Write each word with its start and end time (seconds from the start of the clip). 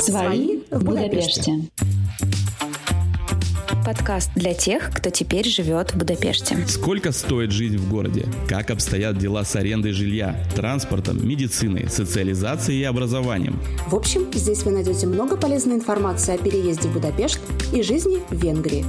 Свои 0.00 0.60
в 0.70 0.82
Будапеште. 0.82 1.60
Подкаст 3.84 4.30
для 4.34 4.54
тех, 4.54 4.90
кто 4.94 5.10
теперь 5.10 5.46
живет 5.46 5.92
в 5.92 5.98
Будапеште. 5.98 6.56
Сколько 6.66 7.12
стоит 7.12 7.50
жизнь 7.50 7.76
в 7.76 7.90
городе? 7.90 8.26
Как 8.48 8.70
обстоят 8.70 9.18
дела 9.18 9.44
с 9.44 9.54
арендой 9.56 9.92
жилья, 9.92 10.36
транспортом, 10.54 11.26
медициной, 11.26 11.88
социализацией 11.90 12.80
и 12.80 12.84
образованием? 12.84 13.60
В 13.88 13.94
общем, 13.94 14.26
здесь 14.32 14.62
вы 14.62 14.70
найдете 14.72 15.06
много 15.06 15.36
полезной 15.36 15.74
информации 15.74 16.34
о 16.34 16.38
переезде 16.38 16.88
в 16.88 16.94
Будапешт 16.94 17.40
и 17.72 17.82
жизни 17.82 18.20
в 18.30 18.42
Венгрии. 18.42 18.86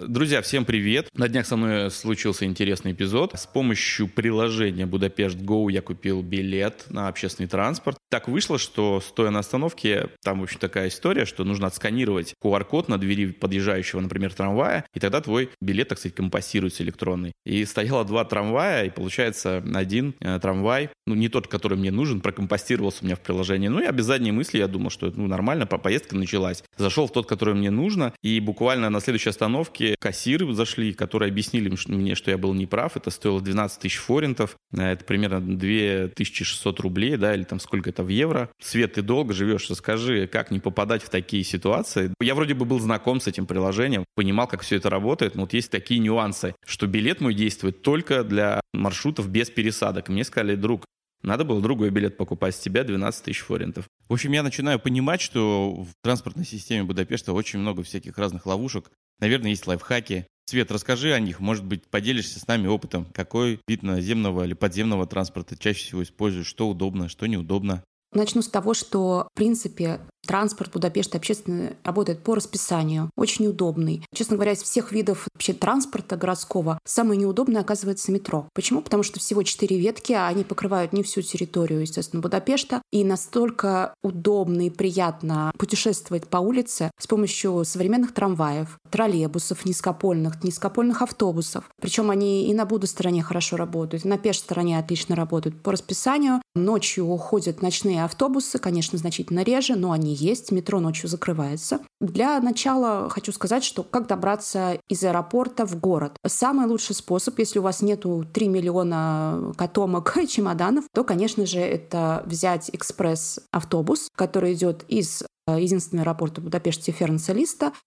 Друзья, 0.00 0.42
всем 0.42 0.64
привет! 0.64 1.08
На 1.12 1.28
днях 1.28 1.44
со 1.44 1.56
мной 1.56 1.90
случился 1.90 2.44
интересный 2.44 2.92
эпизод. 2.92 3.32
С 3.34 3.48
помощью 3.48 4.06
приложения 4.06 4.86
Будапешт 4.86 5.36
Go 5.36 5.72
я 5.72 5.82
купил 5.82 6.22
билет 6.22 6.84
на 6.88 7.08
общественный 7.08 7.48
транспорт. 7.48 7.98
Так 8.08 8.28
вышло, 8.28 8.58
что 8.58 9.00
стоя 9.00 9.30
на 9.30 9.40
остановке, 9.40 10.10
там, 10.22 10.38
в 10.38 10.44
общем, 10.44 10.60
такая 10.60 10.86
история, 10.86 11.24
что 11.24 11.42
нужно 11.42 11.66
отсканировать 11.66 12.34
QR-код 12.40 12.88
на 12.88 12.96
двери 12.96 13.32
подъезжающего, 13.32 13.98
например, 13.98 14.32
трамвая, 14.32 14.84
и 14.94 15.00
тогда 15.00 15.20
твой 15.20 15.50
билет, 15.60 15.88
так 15.88 15.98
сказать, 15.98 16.14
компостируется 16.14 16.84
электронный. 16.84 17.32
И 17.44 17.64
стояло 17.64 18.04
два 18.04 18.24
трамвая, 18.24 18.84
и 18.84 18.90
получается 18.90 19.64
один 19.74 20.14
э, 20.20 20.38
трамвай, 20.38 20.90
ну, 21.08 21.16
не 21.16 21.28
тот, 21.28 21.48
который 21.48 21.76
мне 21.76 21.90
нужен, 21.90 22.20
прокомпостировался 22.20 23.02
у 23.02 23.06
меня 23.06 23.16
в 23.16 23.20
приложении. 23.20 23.66
Ну, 23.66 23.82
я 23.82 23.90
без 23.90 24.04
задней 24.04 24.30
мысли, 24.30 24.58
я 24.58 24.68
думал, 24.68 24.90
что, 24.90 25.12
ну, 25.12 25.26
нормально, 25.26 25.66
поездка 25.66 26.14
началась. 26.14 26.62
Зашел 26.76 27.08
в 27.08 27.12
тот, 27.12 27.26
который 27.26 27.54
мне 27.54 27.72
нужно, 27.72 28.12
и 28.22 28.38
буквально 28.38 28.90
на 28.90 29.00
следующей 29.00 29.30
остановке 29.30 29.87
кассиры 29.98 30.52
зашли, 30.52 30.92
которые 30.92 31.28
объяснили 31.30 31.72
мне, 31.86 32.14
что 32.14 32.30
я 32.30 32.38
был 32.38 32.54
неправ. 32.54 32.96
Это 32.96 33.10
стоило 33.10 33.40
12 33.40 33.80
тысяч 33.80 33.96
форинтов. 33.96 34.56
Э, 34.72 34.92
это 34.92 35.04
примерно 35.04 35.40
2600 35.40 36.80
рублей, 36.80 37.16
да, 37.16 37.34
или 37.34 37.44
там 37.44 37.60
сколько 37.60 37.90
это 37.90 38.02
в 38.02 38.08
евро. 38.08 38.50
Свет, 38.60 38.94
ты 38.94 39.02
долго 39.02 39.34
живешь, 39.34 39.70
расскажи, 39.70 40.26
как 40.26 40.50
не 40.50 40.60
попадать 40.60 41.02
в 41.02 41.08
такие 41.08 41.44
ситуации. 41.44 42.12
Я 42.20 42.34
вроде 42.34 42.54
бы 42.54 42.64
был 42.64 42.80
знаком 42.80 43.20
с 43.20 43.26
этим 43.26 43.46
приложением, 43.46 44.04
понимал, 44.14 44.46
как 44.46 44.62
все 44.62 44.76
это 44.76 44.90
работает, 44.90 45.34
но 45.34 45.42
вот 45.42 45.52
есть 45.52 45.70
такие 45.70 46.00
нюансы, 46.00 46.54
что 46.66 46.86
билет 46.86 47.20
мой 47.20 47.34
действует 47.34 47.82
только 47.82 48.24
для 48.24 48.60
маршрутов 48.72 49.28
без 49.28 49.50
пересадок. 49.50 50.08
Мне 50.08 50.24
сказали, 50.24 50.54
друг, 50.54 50.84
надо 51.28 51.44
было 51.44 51.62
другой 51.62 51.90
билет 51.90 52.16
покупать 52.16 52.56
с 52.56 52.58
тебя 52.58 52.82
12 52.82 53.24
тысяч 53.24 53.40
форинтов. 53.40 53.86
В 54.08 54.12
общем, 54.14 54.32
я 54.32 54.42
начинаю 54.42 54.80
понимать, 54.80 55.20
что 55.20 55.84
в 55.84 55.90
транспортной 56.02 56.44
системе 56.44 56.84
Будапешта 56.84 57.32
очень 57.32 57.60
много 57.60 57.82
всяких 57.82 58.18
разных 58.18 58.46
ловушек. 58.46 58.90
Наверное, 59.20 59.50
есть 59.50 59.66
лайфхаки. 59.66 60.26
Свет, 60.46 60.72
расскажи 60.72 61.12
о 61.12 61.20
них. 61.20 61.40
Может 61.40 61.64
быть, 61.64 61.86
поделишься 61.86 62.40
с 62.40 62.46
нами 62.46 62.66
опытом. 62.66 63.04
Какой 63.12 63.60
вид 63.68 63.82
наземного 63.82 64.44
или 64.44 64.54
подземного 64.54 65.06
транспорта 65.06 65.56
чаще 65.58 65.84
всего 65.84 66.02
используешь? 66.02 66.46
Что 66.46 66.68
удобно, 66.68 67.08
что 67.08 67.26
неудобно? 67.26 67.84
Начну 68.12 68.42
с 68.42 68.48
того, 68.48 68.74
что, 68.74 69.28
в 69.32 69.36
принципе, 69.36 70.00
транспорт 70.28 70.72
Будапешта 70.72 71.16
общественный 71.16 71.76
работает 71.84 72.22
по 72.22 72.34
расписанию, 72.34 73.10
очень 73.16 73.46
удобный. 73.46 74.04
Честно 74.14 74.36
говоря, 74.36 74.52
из 74.52 74.62
всех 74.62 74.92
видов 74.92 75.26
вообще 75.34 75.54
транспорта 75.54 76.16
городского 76.16 76.78
самое 76.84 77.18
неудобное 77.18 77.62
оказывается 77.62 78.12
метро. 78.12 78.46
Почему? 78.54 78.82
Потому 78.82 79.02
что 79.02 79.18
всего 79.20 79.42
четыре 79.42 79.78
ветки, 79.78 80.12
а 80.12 80.28
они 80.28 80.44
покрывают 80.44 80.92
не 80.92 81.02
всю 81.02 81.22
территорию, 81.22 81.80
естественно, 81.80 82.20
Будапешта, 82.20 82.82
и 82.92 83.04
настолько 83.04 83.94
удобно 84.02 84.66
и 84.66 84.70
приятно 84.70 85.50
путешествовать 85.58 86.28
по 86.28 86.38
улице 86.38 86.90
с 87.00 87.06
помощью 87.06 87.64
современных 87.64 88.12
трамваев, 88.12 88.78
троллейбусов 88.90 89.64
низкопольных, 89.64 90.44
низкопольных 90.44 91.00
автобусов. 91.00 91.64
Причем 91.80 92.10
они 92.10 92.50
и 92.50 92.54
на 92.54 92.66
Буду 92.66 92.86
стороне 92.86 93.22
хорошо 93.22 93.56
работают, 93.56 94.04
и 94.04 94.08
на 94.08 94.18
Пеш 94.18 94.40
стороне 94.40 94.78
отлично 94.78 95.16
работают 95.16 95.62
по 95.62 95.72
расписанию. 95.72 96.42
Ночью 96.54 97.06
уходят 97.06 97.62
ночные 97.62 97.97
Частные 97.98 98.04
автобусы, 98.04 98.58
конечно, 98.58 98.96
значительно 98.96 99.42
реже, 99.42 99.74
но 99.74 99.90
они 99.90 100.14
есть. 100.14 100.52
Метро 100.52 100.78
ночью 100.78 101.08
закрывается. 101.08 101.80
Для 102.00 102.38
начала 102.40 103.08
хочу 103.10 103.32
сказать, 103.32 103.64
что 103.64 103.82
как 103.82 104.06
добраться 104.06 104.78
из 104.88 105.02
аэропорта 105.02 105.66
в 105.66 105.80
город. 105.80 106.16
Самый 106.24 106.68
лучший 106.68 106.94
способ, 106.94 107.36
если 107.40 107.58
у 107.58 107.62
вас 107.62 107.82
нету 107.82 108.24
3 108.32 108.48
миллиона 108.48 109.52
котомок 109.56 110.16
и 110.16 110.26
чемоданов, 110.28 110.84
то, 110.94 111.02
конечно 111.02 111.44
же, 111.44 111.58
это 111.58 112.22
взять 112.26 112.70
экспресс-автобус, 112.72 114.10
который 114.14 114.52
идет 114.52 114.84
из 114.86 115.24
единственный 115.56 116.02
аэропорт 116.02 116.38
Будапеште 116.38 116.92
Фернса 116.92 117.34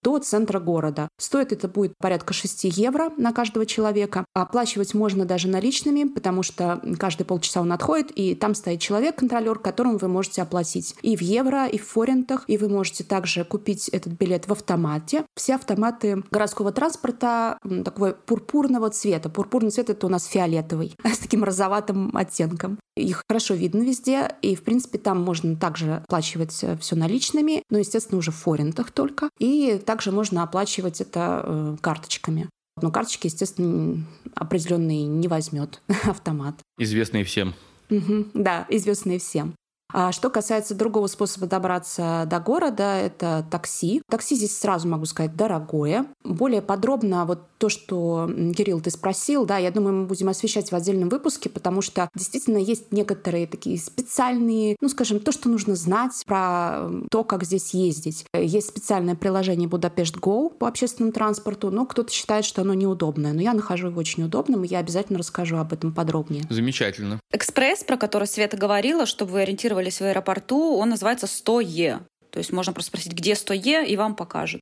до 0.03 0.19
центра 0.19 0.59
города. 0.59 1.07
Стоит 1.19 1.51
это 1.51 1.67
будет 1.67 1.93
порядка 1.97 2.33
6 2.33 2.65
евро 2.65 3.11
на 3.17 3.33
каждого 3.33 3.65
человека. 3.65 4.25
Оплачивать 4.33 4.93
можно 4.93 5.25
даже 5.25 5.47
наличными, 5.47 6.05
потому 6.05 6.43
что 6.43 6.81
каждые 6.97 7.25
полчаса 7.25 7.61
он 7.61 7.71
отходит, 7.71 8.11
и 8.15 8.35
там 8.35 8.55
стоит 8.55 8.79
человек, 8.79 9.15
контролер, 9.15 9.59
которому 9.59 9.97
вы 9.97 10.07
можете 10.07 10.41
оплатить 10.41 10.95
и 11.01 11.15
в 11.15 11.21
евро, 11.21 11.67
и 11.67 11.77
в 11.77 11.87
форинтах, 11.87 12.43
и 12.47 12.57
вы 12.57 12.69
можете 12.69 13.03
также 13.03 13.43
купить 13.43 13.89
этот 13.89 14.13
билет 14.13 14.47
в 14.47 14.51
автомате. 14.51 15.25
Все 15.35 15.55
автоматы 15.55 16.23
городского 16.31 16.71
транспорта 16.71 17.57
такого 17.83 18.11
пурпурного 18.11 18.89
цвета. 18.89 19.29
Пурпурный 19.29 19.71
цвет— 19.71 19.89
это 19.91 20.07
у 20.07 20.09
нас 20.09 20.25
фиолетовый, 20.25 20.95
с 21.03 21.17
таким 21.17 21.43
розоватым 21.43 22.15
оттенком. 22.15 22.79
Их 22.97 23.23
хорошо 23.27 23.53
видно 23.53 23.83
везде, 23.83 24.35
и, 24.41 24.55
в 24.55 24.63
принципе, 24.63 24.97
там 24.97 25.21
можно 25.21 25.55
также 25.55 26.03
оплачивать 26.07 26.57
э, 26.63 26.77
все 26.77 26.95
наличными, 26.97 27.50
но, 27.69 27.79
естественно, 27.79 28.17
уже 28.17 28.31
в 28.31 28.35
форинтах 28.35 28.91
только. 28.91 29.29
И 29.39 29.81
также 29.85 30.11
можно 30.11 30.43
оплачивать 30.43 31.01
это 31.01 31.43
э, 31.43 31.77
карточками. 31.81 32.49
Но 32.81 32.91
карточки, 32.91 33.27
естественно, 33.27 34.03
определенные 34.35 35.03
не 35.03 35.27
возьмет 35.27 35.81
автомат. 36.03 36.55
Известные 36.77 37.23
всем. 37.23 37.53
Угу, 37.89 38.27
да, 38.33 38.65
известные 38.69 39.19
всем. 39.19 39.53
А 39.93 40.11
что 40.11 40.29
касается 40.29 40.75
другого 40.75 41.07
способа 41.07 41.47
добраться 41.47 42.25
до 42.27 42.39
города, 42.39 42.95
это 42.95 43.45
такси. 43.49 44.01
Такси 44.09 44.35
здесь 44.35 44.57
сразу 44.57 44.87
могу 44.87 45.05
сказать 45.05 45.35
дорогое. 45.35 46.05
Более 46.23 46.61
подробно 46.61 47.25
вот 47.25 47.41
то, 47.57 47.69
что, 47.69 48.27
Кирилл, 48.57 48.81
ты 48.81 48.89
спросил, 48.89 49.45
да, 49.45 49.57
я 49.57 49.69
думаю, 49.69 49.95
мы 49.95 50.05
будем 50.05 50.29
освещать 50.29 50.71
в 50.71 50.75
отдельном 50.75 51.09
выпуске, 51.09 51.47
потому 51.47 51.81
что 51.81 52.09
действительно 52.15 52.57
есть 52.57 52.91
некоторые 52.91 53.45
такие 53.45 53.77
специальные, 53.77 54.77
ну, 54.81 54.89
скажем, 54.89 55.19
то, 55.19 55.31
что 55.31 55.47
нужно 55.47 55.75
знать 55.75 56.23
про 56.25 56.89
то, 57.11 57.23
как 57.23 57.43
здесь 57.43 57.73
ездить. 57.73 58.25
Есть 58.33 58.69
специальное 58.69 59.15
приложение 59.15 59.67
Будапешт 59.67 60.17
Go 60.17 60.49
по 60.49 60.67
общественному 60.67 61.13
транспорту, 61.13 61.69
но 61.69 61.85
кто-то 61.85 62.11
считает, 62.11 62.45
что 62.45 62.61
оно 62.61 62.73
неудобное. 62.73 63.33
Но 63.33 63.41
я 63.41 63.53
нахожу 63.53 63.87
его 63.89 63.99
очень 63.99 64.23
удобным, 64.23 64.63
и 64.63 64.67
я 64.67 64.79
обязательно 64.79 65.19
расскажу 65.19 65.57
об 65.57 65.71
этом 65.71 65.93
подробнее. 65.93 66.45
Замечательно. 66.49 67.19
Экспресс, 67.31 67.83
про 67.83 67.97
который 67.97 68.27
Света 68.27 68.57
говорила, 68.57 69.05
чтобы 69.05 69.33
вы 69.33 69.41
ориентировались 69.41 69.80
в 69.89 70.03
аэропорту, 70.03 70.77
он 70.77 70.89
называется 70.89 71.25
100Е. 71.25 72.01
То 72.29 72.39
есть 72.39 72.51
можно 72.51 72.73
просто 72.73 72.89
спросить, 72.89 73.13
где 73.13 73.33
100Е, 73.33 73.85
и 73.85 73.97
вам 73.97 74.15
покажут. 74.15 74.61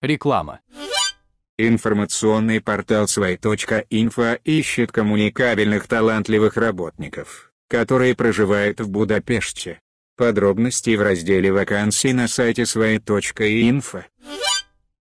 Реклама. 0.00 0.60
Информационный 1.58 2.60
портал 2.60 3.08
свай.инфо 3.08 4.34
ищет 4.44 4.92
коммуникабельных 4.92 5.86
талантливых 5.86 6.56
работников, 6.56 7.50
которые 7.68 8.14
проживают 8.14 8.80
в 8.80 8.90
Будапеште. 8.90 9.80
Подробности 10.16 10.94
в 10.96 11.02
разделе 11.02 11.52
вакансий 11.52 12.12
на 12.12 12.28
сайте 12.28 12.66
свай.инфо. 12.66 14.04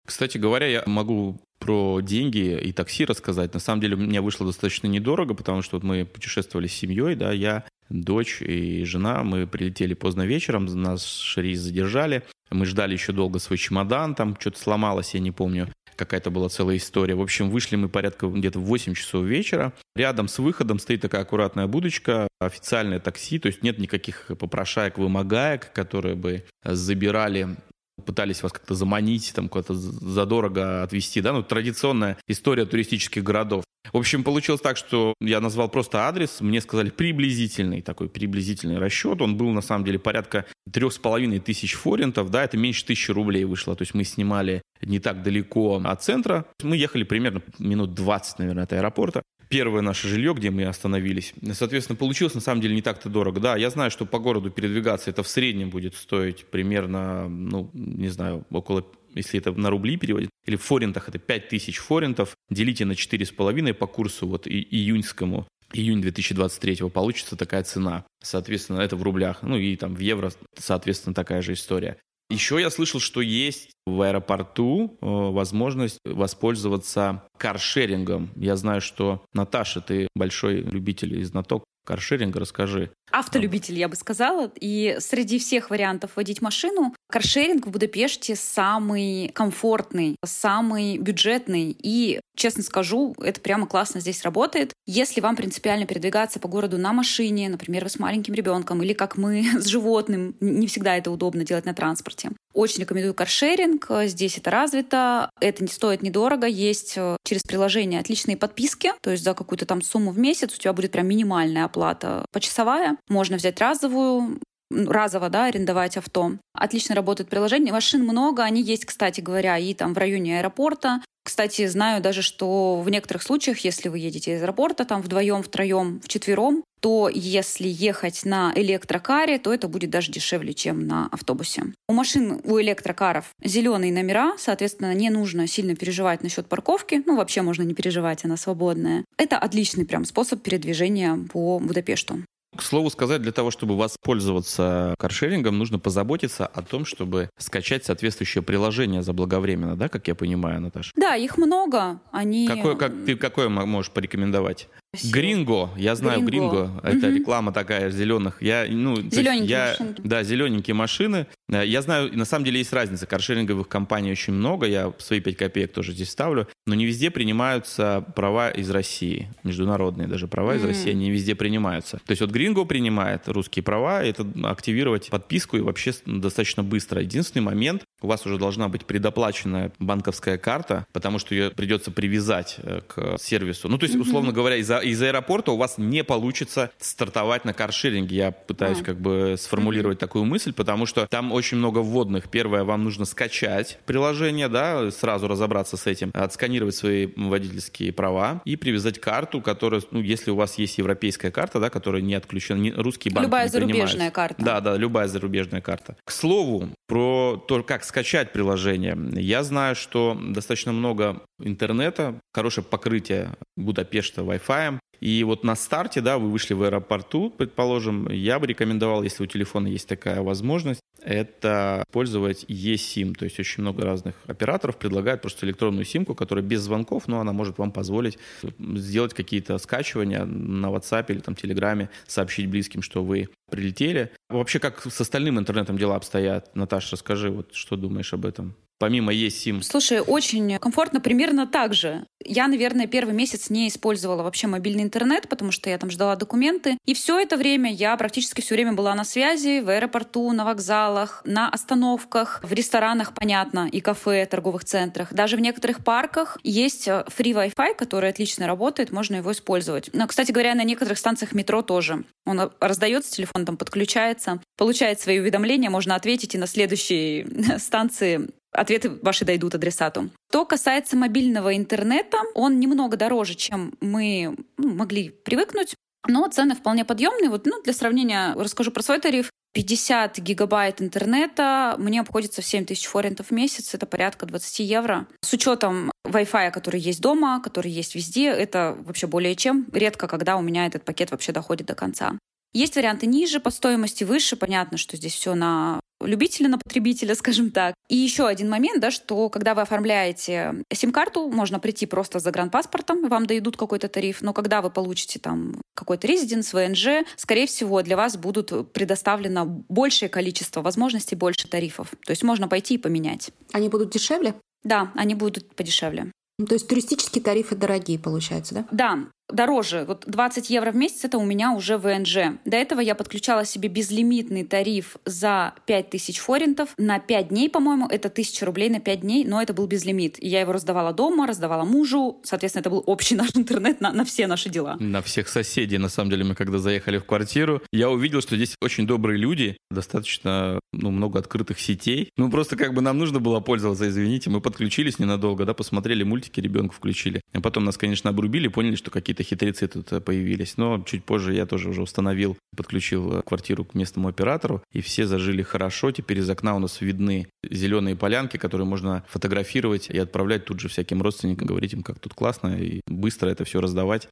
Кстати 0.06 0.38
говоря, 0.38 0.67
я 0.67 0.84
могу 0.85 1.40
про 1.61 2.01
деньги 2.01 2.59
и 2.59 2.73
такси 2.73 3.05
рассказать. 3.05 3.53
На 3.53 3.59
самом 3.59 3.81
деле, 3.81 3.95
мне 3.95 4.19
вышло 4.19 4.45
достаточно 4.47 4.88
недорого, 4.88 5.35
потому 5.35 5.61
что 5.61 5.77
вот 5.77 5.83
мы 5.83 6.05
путешествовали 6.05 6.67
с 6.67 6.73
семьей, 6.73 7.16
да, 7.16 7.31
я, 7.31 7.63
дочь 7.89 8.41
и 8.41 8.83
жена, 8.83 9.23
мы 9.23 9.45
прилетели 9.45 9.94
поздно 9.94 10.23
вечером, 10.23 10.66
нас 10.66 11.33
рейс 11.38 11.59
задержали, 11.59 12.23
мы 12.49 12.66
ждали 12.66 12.94
еще 12.94 13.13
долго 13.13 13.38
свой 13.38 13.57
чемодан, 13.57 14.16
там 14.16 14.35
что-то 14.39 14.59
сломалось, 14.59 15.13
я 15.13 15.19
не 15.19 15.31
помню, 15.31 15.69
какая-то 15.95 16.31
была 16.31 16.49
целая 16.49 16.77
история. 16.77 17.13
В 17.13 17.22
общем, 17.22 17.51
вышли 17.51 17.75
мы 17.75 17.89
порядка 17.89 18.28
где-то 18.28 18.59
в 18.59 18.63
8 18.63 18.95
часов 18.95 19.23
вечера. 19.23 19.72
Рядом 19.95 20.28
с 20.28 20.39
выходом 20.39 20.79
стоит 20.79 21.01
такая 21.01 21.22
аккуратная 21.22 21.67
будочка, 21.67 22.28
официальное 22.39 22.99
такси, 22.99 23.38
то 23.38 23.47
есть 23.47 23.61
нет 23.61 23.78
никаких 23.78 24.31
попрошаек, 24.40 24.97
вымогаек, 24.97 25.72
которые 25.73 26.16
бы 26.16 26.43
забирали 26.64 27.55
пытались 28.02 28.44
вас 28.44 28.52
как-то 28.52 28.76
заманить, 28.76 29.32
там 29.34 29.50
куда-то 29.50 29.74
задорого 29.74 30.84
отвезти, 30.84 31.22
да, 31.22 31.34
ну, 31.34 31.44
традиционная 31.44 32.18
история 32.28 32.66
туристических 32.66 33.24
городов. 33.24 33.64
В 33.92 33.98
общем, 33.98 34.24
получилось 34.24 34.62
так, 34.62 34.78
что 34.78 35.16
я 35.20 35.42
назвал 35.42 35.68
просто 35.68 36.08
адрес, 36.08 36.40
мне 36.40 36.62
сказали 36.62 36.92
приблизительный 36.92 37.82
такой 37.82 38.09
приблизительный 38.09 38.78
расчет, 38.78 39.22
он 39.22 39.38
был 39.38 39.50
на 39.50 39.62
самом 39.62 39.86
деле 39.86 40.00
порядка 40.00 40.46
трех 40.72 40.94
с 40.94 40.98
половиной 40.98 41.40
тысяч 41.40 41.74
форинтов, 41.74 42.30
да, 42.30 42.44
это 42.44 42.58
меньше 42.58 42.86
тысячи 42.86 43.12
рублей 43.12 43.44
вышло, 43.44 43.76
то 43.76 43.82
есть 43.82 43.94
мы 43.94 44.03
снимали 44.03 44.62
не 44.82 45.00
так 45.00 45.24
далеко 45.24 45.82
от 45.84 46.03
центра, 46.03 46.46
мы 46.62 46.78
ехали 46.78 47.03
примерно 47.03 47.42
минут 47.59 47.94
20, 47.94 48.40
наверное, 48.40 48.64
от 48.64 48.74
аэропорта, 48.74 49.24
первое 49.52 49.82
наше 49.82 50.08
жилье, 50.08 50.34
где 50.34 50.50
мы 50.50 50.64
остановились. 50.64 51.34
Соответственно, 51.52 51.98
получилось 51.98 52.34
на 52.34 52.42
самом 52.42 52.62
деле 52.62 52.74
не 52.74 52.82
так-то 52.82 53.09
дорого. 53.09 53.42
Да, 53.42 53.58
я 53.58 53.70
знаю, 53.70 53.92
что 53.92 54.06
по 54.06 54.18
городу 54.18 54.50
передвигаться 54.50 55.09
это 55.09 55.22
в 55.24 55.28
среднем 55.28 55.70
будет 55.70 55.94
стоить 55.96 56.46
примерно, 56.46 57.28
ну, 57.28 57.70
не 57.74 58.08
знаю, 58.08 58.46
около 58.50 58.86
если 59.14 59.42
это 59.42 59.52
на 59.52 59.70
рубли 59.70 59.98
переводить, 59.98 60.30
или 60.46 60.56
в 60.56 60.62
форинтах 60.62 61.09
это 61.09 61.20
5000 61.20 61.78
форинтов, 61.80 62.34
делите 62.50 62.86
на 62.86 62.94
4,5 62.94 63.74
по 63.74 63.86
курсу 63.86 64.26
вот 64.26 64.48
и, 64.48 64.66
июньскому, 64.72 65.46
июнь 65.74 66.02
2023 66.02 66.90
получится 66.90 67.36
такая 67.36 67.64
цена. 67.64 68.06
Соответственно, 68.24 68.80
это 68.80 68.96
в 68.96 69.03
рублях. 69.03 69.40
Ну 69.42 69.58
и 69.58 69.76
там 69.76 69.96
в 69.96 70.00
евро, 70.00 70.32
соответственно, 70.58 71.14
такая 71.14 71.42
же 71.42 71.53
история. 71.53 71.98
Еще 72.31 72.61
я 72.61 72.69
слышал, 72.69 73.01
что 73.01 73.19
есть 73.19 73.72
в 73.85 74.01
аэропорту 74.01 74.97
э, 75.01 75.05
возможность 75.05 75.99
воспользоваться 76.05 77.23
каршерингом. 77.37 78.31
Я 78.37 78.55
знаю, 78.55 78.79
что, 78.79 79.25
Наташа, 79.33 79.81
ты 79.81 80.07
большой 80.16 80.61
любитель 80.61 81.19
и 81.19 81.23
знаток 81.23 81.66
каршеринга, 81.85 82.39
расскажи. 82.39 82.91
Автолюбитель, 83.11 83.78
я 83.78 83.89
бы 83.89 83.95
сказала. 83.95 84.51
И 84.59 84.97
среди 84.99 85.39
всех 85.39 85.69
вариантов 85.69 86.11
водить 86.16 86.41
машину, 86.41 86.95
каршеринг 87.11 87.67
в 87.67 87.69
Будапеште 87.69 88.35
самый 88.35 89.29
комфортный, 89.34 90.16
самый 90.25 90.97
бюджетный. 90.97 91.75
И, 91.78 92.19
честно 92.35 92.63
скажу, 92.63 93.16
это 93.22 93.40
прямо 93.40 93.67
классно 93.67 93.99
здесь 93.99 94.23
работает. 94.23 94.73
Если 94.87 95.22
вам 95.22 95.35
принципиально 95.35 95.85
передвигаться 95.85 96.40
по 96.40 96.47
городу 96.47 96.78
на 96.78 96.93
машине, 96.93 97.49
например, 97.49 97.84
вы 97.84 97.90
с 97.90 97.99
маленьким 97.99 98.34
ребенком 98.34 98.81
или 98.81 98.93
как 98.93 99.17
мы 99.17 99.46
с 99.59 99.66
животным, 99.67 100.35
не 100.40 100.67
всегда 100.67 100.97
это 100.97 101.11
удобно 101.11 101.43
делать 101.43 101.66
на 101.66 101.73
транспорте. 101.73 102.31
Очень 102.53 102.81
рекомендую 102.81 103.14
каршеринг. 103.14 103.87
Здесь 104.05 104.37
это 104.37 104.49
развито. 104.52 105.29
Это 105.40 105.64
не 105.64 105.69
стоит 105.69 106.02
недорого. 106.02 106.47
Есть 106.47 106.96
э, 106.97 107.16
через 107.23 107.43
приложение 107.43 107.99
отличные 107.99 108.35
подписки. 108.35 108.91
То 109.02 109.11
есть 109.11 109.23
за 109.23 109.34
какую-то 109.34 109.66
там 109.66 109.81
сумму 109.81 110.11
в 110.11 110.17
месяц 110.17 110.53
у 110.53 110.57
тебя 110.57 110.73
будет 110.73 110.91
прям 110.91 111.07
минимальная 111.07 111.66
оплата 111.66 112.25
почасовая. 112.31 112.97
Можно 113.07 113.37
взять 113.37 113.59
разовую, 113.59 114.40
разово, 114.72 115.29
да, 115.29 115.46
арендовать 115.46 115.97
авто. 115.97 116.34
Отлично 116.53 116.96
работает 116.96 117.29
приложение. 117.29 117.73
Машин 117.73 118.03
много, 118.03 118.44
они 118.44 118.62
есть, 118.62 118.85
кстати 118.85 119.22
говоря, 119.22 119.58
и 119.58 119.73
там 119.73 119.94
в 119.94 119.97
районе 119.97 120.40
аэропорта. 120.40 121.02
Кстати, 121.23 121.68
знаю 121.68 122.02
даже, 122.02 122.22
что 122.23 122.82
в 122.82 122.90
некоторых 122.90 123.22
случаях, 123.22 123.59
если 123.59 123.90
вы 123.90 124.00
едете 124.00 124.35
из 124.35 124.41
аэропорта, 124.41 124.85
там 124.85 125.02
вдвоем, 125.02 125.44
втроем, 125.44 126.02
вчетвером, 126.03 126.64
то 126.82 127.09
если 127.14 127.68
ехать 127.68 128.26
на 128.26 128.52
электрокаре, 128.56 129.38
то 129.38 129.53
это 129.53 129.68
будет 129.68 129.91
даже 129.91 130.12
дешевле, 130.12 130.53
чем 130.53 130.88
на 130.88 131.08
автобусе. 131.12 131.66
У 131.88 131.94
машин, 131.94 132.41
у 132.44 132.59
электрокаров 132.59 133.29
зеленые 133.44 133.94
номера, 133.94 134.34
соответственно, 134.40 134.94
не 134.96 135.12
нужно 135.12 135.46
сильно 135.46 135.76
переживать 135.76 136.24
насчет 136.24 136.47
парковки. 136.47 137.03
Ну, 137.06 137.16
вообще 137.16 137.44
можно 137.44 137.62
не 137.62 137.76
переживать, 137.76 138.26
она 138.26 138.35
свободная. 138.35 139.06
Это 139.17 139.38
отличный 139.38 139.85
прям 139.85 140.06
способ 140.06 140.41
передвижения 140.41 141.17
по 141.32 141.59
Будапешту. 141.59 142.24
К 142.56 142.62
слову 142.62 142.90
сказать, 142.90 143.22
для 143.22 143.32
того, 143.32 143.50
чтобы 143.50 143.78
воспользоваться 143.78 144.94
каршерингом, 145.00 145.58
нужно 145.58 145.80
позаботиться 145.80 146.46
о 146.46 146.62
том, 146.62 146.86
чтобы 146.86 147.30
скачать 147.38 147.86
соответствующее 147.86 148.42
приложение 148.42 149.03
заблаговременно, 149.03 149.78
да, 149.78 149.88
как 149.88 150.08
я 150.08 150.16
понимаю, 150.16 150.59
Наташа? 150.59 150.92
Да, 150.96 151.16
их 151.16 151.38
много. 151.38 152.02
Они... 152.12 152.48
Какое, 152.48 152.76
как, 152.76 152.92
ты 153.06 153.16
какое 153.16 153.48
можешь 153.48 153.92
порекомендовать? 153.92 154.68
Гринго, 155.09 155.70
я 155.78 155.96
знаю 155.96 156.22
Гринго, 156.22 156.70
это 156.84 157.08
угу. 157.08 157.16
реклама 157.16 157.53
такая 157.53 157.90
зеленых. 157.92 158.42
Я, 158.42 158.66
ну, 158.70 158.98
зелененькие 158.98 159.50
я, 159.50 159.68
машинки. 159.70 160.02
Да, 160.03 160.24
зелененькие 160.24 160.74
машины. 160.74 161.28
Э, 161.52 161.66
я 161.66 161.82
знаю, 161.82 162.16
на 162.18 162.26
самом 162.26 162.46
деле 162.46 162.59
есть 162.59 162.74
разница. 162.74 163.06
Каршеринговых 163.06 163.68
компаний 163.68 164.12
очень 164.12 164.34
много, 164.34 164.66
я 164.66 164.94
свои 164.98 165.20
5 165.20 165.36
копеек 165.36 165.74
тоже 165.74 165.94
здесь 165.94 166.09
ставлю, 166.09 166.48
но 166.66 166.76
не 166.76 166.86
везде 166.86 167.12
принимаются 167.12 168.06
права 168.16 168.50
из 168.50 168.70
России, 168.70 169.30
международные 169.44 170.08
даже 170.08 170.28
права 170.28 170.56
mm. 170.56 170.58
из 170.58 170.66
России, 170.66 170.92
не 170.94 171.12
везде 171.12 171.36
принимаются. 171.36 171.98
То 171.98 172.12
есть 172.12 172.22
вот 172.22 172.32
Гринго 172.32 172.66
принимает 172.66 173.28
русские 173.28 173.64
права, 173.64 174.03
это 174.03 174.26
активировать 174.44 175.09
подписку 175.09 175.58
и 175.58 175.62
вообще 175.62 175.94
достаточно 176.06 176.64
быстро. 176.64 177.02
Единственный 177.02 177.42
момент, 177.42 177.84
у 178.02 178.08
вас 178.08 178.26
уже 178.26 178.38
должна 178.38 178.68
быть 178.68 178.86
предоплаченная 178.86 179.72
банковская 179.80 180.38
карта, 180.38 180.86
потому 180.92 181.20
что 181.20 181.36
ее 181.36 181.52
придется 181.52 181.92
привязать 181.92 182.56
э, 182.58 182.82
к 182.88 183.18
сервису. 183.20 183.70
Ну, 183.70 183.78
то 183.78 183.86
есть, 183.86 183.96
условно 183.96 184.32
говоря, 184.32 184.56
из-за 184.58 184.78
из 184.80 185.02
аэропорта 185.02 185.52
у 185.52 185.58
вас 185.58 185.78
не 185.78 186.03
получится 186.03 186.72
стартовать 186.80 187.46
на 187.46 187.53
каршеринге. 187.53 188.16
Я 188.16 188.32
пытаюсь 188.32 188.82
а. 188.82 188.84
как 188.84 189.00
бы 189.00 189.36
сформулировать 189.38 189.98
mm-hmm. 189.98 190.02
такую 190.02 190.26
мысль, 190.26 190.53
потому 190.53 190.86
что 190.86 191.08
там 191.08 191.32
очень 191.32 191.41
много 191.58 191.79
вводных. 191.79 192.29
Первое, 192.29 192.64
вам 192.64 192.84
нужно 192.84 193.05
скачать 193.05 193.79
приложение, 193.85 194.47
да, 194.47 194.91
сразу 194.91 195.28
разобраться 195.28 195.78
с 195.78 195.88
этим, 195.88 196.11
отсканировать 196.14 196.76
свои 196.76 197.08
водительские 197.16 197.93
права 197.93 198.41
и 198.46 198.55
привязать 198.55 198.99
карту, 198.99 199.41
которая, 199.41 199.82
ну, 199.91 200.02
если 200.02 200.32
у 200.32 200.35
вас 200.35 200.58
есть 200.58 200.78
европейская 200.78 201.32
карта, 201.32 201.59
да, 201.59 201.70
которая 201.70 202.02
не 202.02 202.14
отключена, 202.14 202.58
не, 202.58 202.72
русские 202.72 203.14
банки 203.14 203.28
Любая 203.28 203.46
не 203.46 203.49
зарубежная 203.49 203.85
принимают. 203.88 204.14
карта. 204.16 204.35
Да, 204.43 204.61
да, 204.61 204.78
любая 204.78 205.08
зарубежная 205.08 205.61
карта. 205.61 205.96
К 206.03 206.11
слову, 206.11 206.70
про 206.88 207.41
то, 207.47 207.64
как 207.64 207.84
скачать 207.84 208.34
приложение. 208.34 208.97
Я 209.14 209.43
знаю, 209.43 209.76
что 209.76 210.17
достаточно 210.22 210.72
много 210.73 211.22
интернета, 211.40 212.20
хорошее 212.34 212.66
покрытие 212.66 213.32
Будапешта 213.55 214.22
Wi-Fi. 214.22 214.79
И 215.02 215.24
вот 215.24 215.44
на 215.44 215.56
старте, 215.56 216.00
да, 216.00 216.20
вы 216.20 216.30
вышли 216.30 216.53
в 216.53 216.62
аэропорту, 216.62 217.34
предположим, 217.36 218.08
я 218.09 218.40
бы 218.40 218.46
рекомендовал, 218.46 219.02
если 219.02 219.24
у 219.24 219.28
телефона 219.28 219.68
есть 219.68 219.88
такая 219.88 220.22
возможность, 220.22 220.80
это 221.02 221.84
использовать 221.88 222.46
eSIM. 222.46 223.16
То 223.16 223.26
есть 223.26 223.40
очень 223.40 223.64
много 223.64 223.84
разных 223.84 224.14
операторов 224.28 224.78
предлагают 224.78 225.22
просто 225.22 225.48
электронную 225.48 225.86
симку, 225.86 226.14
которая 226.14 226.46
без 226.46 226.62
звонков, 226.62 227.08
но 227.08 227.20
она 227.20 227.34
может 227.34 227.58
вам 227.58 227.72
позволить 227.72 228.20
сделать 228.59 229.16
какие-то 229.16 229.58
скачивания 229.58 230.24
на 230.24 230.68
WhatsApp 230.68 231.06
или 231.09 231.20
там 231.20 231.36
Телеграме, 231.36 231.90
сообщить 232.06 232.48
близким, 232.48 232.84
что 232.84 233.03
вы 233.03 233.30
прилетели. 233.50 234.12
Вообще, 234.30 234.59
как 234.59 234.86
с 234.86 235.02
остальным 235.02 235.40
интернетом 235.40 235.78
дела 235.78 235.96
обстоят? 235.96 236.56
Наташа, 236.56 236.92
расскажи, 236.94 237.32
вот 237.32 237.53
что 237.53 237.76
думаешь 237.76 238.14
об 238.14 238.26
этом? 238.26 238.56
Помимо 238.81 239.13
eSIM? 239.13 239.61
Слушай, 239.61 239.99
очень 240.01 240.57
комфортно 240.57 240.99
примерно 240.99 241.45
так 241.45 241.75
же. 241.75 242.03
Я, 242.25 242.47
наверное, 242.47 242.87
первый 242.87 243.13
месяц 243.13 243.51
не 243.51 243.67
использовала 243.67 244.23
вообще 244.23 244.47
мобильный 244.47 244.81
интернет, 244.81 245.29
потому 245.29 245.51
что 245.51 245.69
я 245.69 245.78
там 245.78 245.91
ждала 245.91 246.16
документы. 246.16 246.79
И 246.87 246.95
все 246.95 247.19
это 247.19 247.37
время 247.37 247.72
я 247.72 247.95
практически 247.95 248.41
все 248.41 248.55
время 248.55 248.73
была 248.73 248.95
на 248.95 249.03
связи 249.03 249.61
в 249.61 249.69
аэропорту, 249.69 250.31
на 250.31 250.45
вокзалах, 250.45 251.22
на 251.25 251.47
остановках, 251.47 252.39
в 252.41 252.51
ресторанах, 252.53 253.13
понятно, 253.13 253.69
и 253.72 253.81
кафе, 253.81 254.25
торговых 254.25 254.66
центрах. 254.66 255.13
Даже 255.13 255.37
в 255.37 255.41
некоторых 255.41 255.83
парках 255.83 256.39
есть 256.41 256.88
э, 256.88 257.05
free 257.15 257.33
Wi-Fi, 257.33 257.75
который 257.75 258.10
отлично 258.10 258.48
работает, 258.48 258.91
можно 258.91 259.17
его 259.17 259.31
использовать. 259.31 259.91
Но, 259.93 260.07
кстати 260.07 260.31
говоря, 260.31 260.55
на 260.55 260.63
некоторых 260.63 260.98
станциях 260.98 261.33
метро 261.33 261.62
тоже. 261.62 262.03
Он 262.25 262.50
раздается, 262.60 263.12
телефон 263.12 263.45
там 263.45 263.57
подключается, 263.57 264.41
получает 264.57 265.00
свои 265.00 265.19
уведомления, 265.19 265.69
можно 265.69 265.93
ответить 265.93 266.33
и 266.33 266.39
на 266.39 266.48
следующей 266.48 267.27
станции 267.60 268.31
ответы 268.51 268.89
ваши 269.01 269.25
дойдут 269.25 269.56
адресату. 269.56 270.10
Что 270.30 270.46
касается 270.46 270.96
мобильного 270.96 271.56
интернета, 271.56 272.18
он 272.36 272.60
немного 272.60 272.98
дороже, 272.98 273.36
чем 273.36 273.74
мы 273.82 274.36
ну, 274.58 274.74
могли 274.74 275.10
привыкнуть. 275.10 275.75
Но 276.08 276.27
цены 276.27 276.56
вполне 276.56 276.84
подъемные. 276.84 277.30
Вот, 277.30 277.46
ну, 277.46 277.62
для 277.62 277.74
сравнения 277.74 278.34
расскажу 278.36 278.72
про 278.72 278.82
свой 278.82 279.00
тариф. 279.00 279.30
50 279.53 280.17
гигабайт 280.20 280.81
интернета 280.81 281.75
мне 281.77 282.00
обходится 282.00 282.41
в 282.41 282.46
7 282.46 282.65
тысяч 282.65 282.86
форинтов 282.86 283.27
в 283.27 283.31
месяц, 283.31 283.74
это 283.74 283.86
порядка 283.86 284.25
20 284.25 284.60
евро. 284.60 285.08
С 285.20 285.34
учетом 285.34 285.91
Wi-Fi, 286.08 286.51
который 286.51 286.79
есть 286.79 287.01
дома, 287.01 287.41
который 287.41 287.70
есть 287.70 287.93
везде, 287.93 288.29
это 288.29 288.77
вообще 288.79 289.08
более 289.08 289.36
чем. 289.36 289.67
Редко, 289.74 290.08
когда 290.08 290.38
у 290.38 290.41
меня 290.41 290.65
этот 290.67 290.86
пакет 290.86 291.12
вообще 291.12 291.34
доходит 291.34 291.67
до 291.67 291.75
конца. 291.75 292.17
Есть 292.53 292.75
варианты 292.75 293.08
ниже 293.08 293.39
по 293.39 293.50
стоимости, 293.50 294.05
выше. 294.05 294.38
Понятно, 294.38 294.77
что 294.77 294.96
здесь 294.96 295.13
все 295.13 295.36
на 295.36 295.80
любителя, 296.05 296.48
на 296.48 296.58
потребителя, 296.58 297.15
скажем 297.22 297.51
так. 297.51 297.75
И 297.89 297.96
еще 297.96 298.27
один 298.27 298.50
момент, 298.50 298.81
да, 298.81 298.91
что 298.91 299.29
когда 299.29 299.53
вы 299.53 299.62
оформляете 299.62 300.63
сим-карту, 300.74 301.29
можно 301.29 301.60
прийти 301.60 301.86
просто 301.86 302.20
с 302.20 302.24
загранпаспортом, 302.24 303.08
вам 303.08 303.25
дойдут 303.25 303.58
какой-то 303.58 303.88
тариф, 303.88 304.22
но 304.22 304.34
когда 304.34 304.62
вы 304.62 304.70
получите 304.70 305.20
там 305.20 305.62
какой-то 305.75 306.08
резиденс, 306.08 306.53
ВНЖ, 306.53 307.05
скорее 307.15 307.48
всего, 307.48 307.81
для 307.81 307.98
вас 307.98 308.17
будут 308.17 308.72
предоставлено 308.74 309.46
большее 309.46 310.10
количество 310.10 310.62
возможностей, 310.62 311.15
больше 311.15 311.48
тарифов. 311.48 311.93
То 312.05 312.12
есть 312.12 312.24
можно 312.24 312.48
пойти 312.48 312.75
и 312.75 312.77
поменять. 312.77 313.31
Они 313.51 313.70
будут 313.70 313.91
дешевле? 313.91 314.36
Да, 314.63 314.91
они 314.96 315.15
будут 315.15 315.55
подешевле. 315.55 316.12
То 316.48 316.55
есть 316.55 316.67
туристические 316.67 317.24
тарифы 317.24 317.55
дорогие, 317.55 318.00
получается, 318.00 318.55
да? 318.55 318.65
Да, 318.72 319.00
дороже. 319.31 319.85
Вот 319.88 320.03
20 320.07 320.50
евро 320.50 320.71
в 320.71 320.75
месяц 320.75 321.05
это 321.05 321.17
у 321.17 321.25
меня 321.25 321.53
уже 321.53 321.77
ВНЖ. 321.77 322.39
До 322.45 322.57
этого 322.57 322.79
я 322.79 322.95
подключала 322.95 323.45
себе 323.45 323.69
безлимитный 323.69 324.43
тариф 324.43 324.97
за 325.05 325.53
5000 325.65 326.17
форинтов 326.19 326.69
на 326.77 327.00
5 327.00 327.29
дней, 327.29 327.50
по-моему. 327.50 327.88
Это 327.88 328.07
1000 328.07 328.45
рублей 328.45 328.69
на 328.69 328.79
5 328.79 329.01
дней, 329.01 329.25
но 329.25 329.41
это 329.41 329.53
был 329.53 329.67
безлимит. 329.67 330.21
И 330.21 330.27
я 330.27 330.41
его 330.41 330.51
раздавала 330.51 330.93
дома, 330.93 331.27
раздавала 331.27 331.63
мужу. 331.63 332.19
Соответственно, 332.23 332.61
это 332.61 332.69
был 332.69 332.83
общий 332.85 333.15
наш 333.21 333.35
интернет 333.35 333.81
на, 333.81 333.91
на 333.91 334.05
все 334.05 334.27
наши 334.27 334.50
дела. 334.50 334.77
На 334.79 335.01
всех 335.01 335.27
соседей. 335.27 335.77
На 335.77 335.89
самом 335.89 336.09
деле, 336.09 336.23
мы 336.23 336.35
когда 336.35 336.57
заехали 336.57 336.97
в 336.97 337.05
квартиру, 337.05 337.61
я 337.71 337.89
увидел, 337.89 338.21
что 338.21 338.35
здесь 338.35 338.55
очень 338.61 338.88
добрые 338.88 339.17
люди, 339.17 339.57
достаточно 339.69 340.59
ну, 340.73 340.91
много 340.91 341.19
открытых 341.19 341.59
сетей. 341.59 342.09
Ну, 342.17 342.29
просто 342.29 342.55
как 342.55 342.73
бы 342.73 342.81
нам 342.81 342.97
нужно 342.97 343.19
было 343.19 343.39
пользоваться, 343.39 343.88
извините. 343.89 344.29
Мы 344.29 344.41
подключились 344.41 345.00
ненадолго, 345.00 345.45
да, 345.45 345.53
посмотрели 345.53 346.03
мультики, 346.03 346.39
ребенку 346.39 346.75
включили. 346.75 347.21
А 347.33 347.41
потом 347.41 347.65
нас, 347.65 347.77
конечно, 347.77 348.09
обрубили, 348.09 348.47
поняли, 348.47 348.75
что 348.75 348.91
какие-то 348.91 349.20
какие-то 349.23 349.45
хитрецы 349.45 349.67
тут 349.67 349.91
э, 349.93 350.01
появились. 350.01 350.57
Но 350.57 350.83
чуть 350.83 351.03
позже 351.03 351.33
я 351.33 351.45
тоже 351.45 351.69
уже 351.69 351.81
установил, 351.81 352.37
подключил 352.55 353.19
э, 353.19 353.21
квартиру 353.21 353.65
к 353.65 353.73
местному 353.75 354.07
оператору, 354.07 354.63
и 354.71 354.81
все 354.81 355.05
зажили 355.05 355.43
хорошо. 355.43 355.91
Теперь 355.91 356.19
из 356.19 356.29
окна 356.29 356.55
у 356.55 356.59
нас 356.59 356.81
видны 356.81 357.27
зеленые 357.49 357.95
полянки, 357.95 358.37
которые 358.37 358.67
можно 358.67 359.03
фотографировать 359.07 359.89
и 359.89 359.97
отправлять 359.97 360.45
тут 360.45 360.59
же 360.59 360.69
всяким 360.69 361.01
родственникам, 361.01 361.47
говорить 361.47 361.73
им, 361.73 361.83
как 361.83 361.99
тут 361.99 362.13
классно, 362.13 362.57
и 362.57 362.81
быстро 362.87 363.29
это 363.29 363.45
все 363.45 363.61
раздавать. 363.61 364.07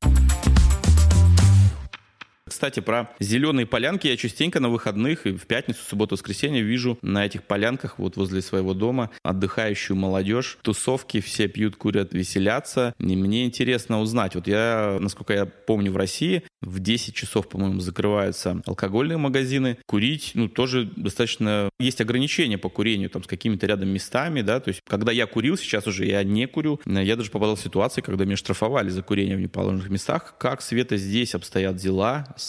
Кстати, 2.60 2.82
про 2.82 3.10
зеленые 3.22 3.66
полянки 3.66 4.08
я 4.08 4.18
частенько 4.18 4.60
на 4.60 4.68
выходных 4.68 5.26
и 5.26 5.32
в 5.32 5.48
пятницу, 5.48 5.80
субботу, 5.82 6.16
воскресенье 6.16 6.62
вижу 6.62 7.00
на 7.02 7.26
этих 7.26 7.44
полянках 7.46 8.00
вот 8.00 8.18
возле 8.18 8.42
своего 8.42 8.74
дома 8.74 9.12
отдыхающую 9.24 9.96
молодежь. 9.96 10.58
Тусовки, 10.62 11.22
все 11.22 11.48
пьют, 11.48 11.78
курят, 11.78 12.14
веселятся. 12.14 12.94
И 13.00 13.16
мне 13.16 13.46
интересно 13.46 14.02
узнать. 14.02 14.36
Вот 14.36 14.46
я, 14.46 14.98
насколько 15.00 15.32
я 15.32 15.46
помню, 15.46 15.94
в 15.94 15.96
России 15.96 16.44
в 16.60 16.80
10 16.80 17.16
часов, 17.16 17.48
по-моему, 17.48 17.80
закрываются 17.80 18.62
алкогольные 18.66 19.18
магазины. 19.18 19.78
Курить, 19.86 20.32
ну, 20.34 20.50
тоже 20.50 20.92
достаточно... 20.98 21.70
Есть 21.80 22.02
ограничения 22.02 22.58
по 22.58 22.68
курению, 22.68 23.10
там, 23.10 23.24
с 23.24 23.28
какими-то 23.28 23.68
рядом 23.68 23.88
местами, 23.88 24.42
да, 24.42 24.60
то 24.60 24.68
есть, 24.68 24.82
когда 24.86 25.14
я 25.14 25.28
курил, 25.28 25.56
сейчас 25.56 25.88
уже 25.88 26.08
я 26.08 26.22
не 26.26 26.46
курю. 26.46 26.82
Я 26.86 27.16
даже 27.16 27.32
попадал 27.32 27.56
в 27.56 27.62
ситуации, 27.62 28.02
когда 28.02 28.26
меня 28.26 28.36
штрафовали 28.36 28.90
за 28.90 29.02
курение 29.02 29.38
в 29.38 29.40
неположенных 29.40 29.88
местах. 29.90 30.36
Как, 30.38 30.62
Света, 30.62 30.98
здесь 30.98 31.34
обстоят 31.34 31.78
дела 31.78 32.36
с 32.36 32.49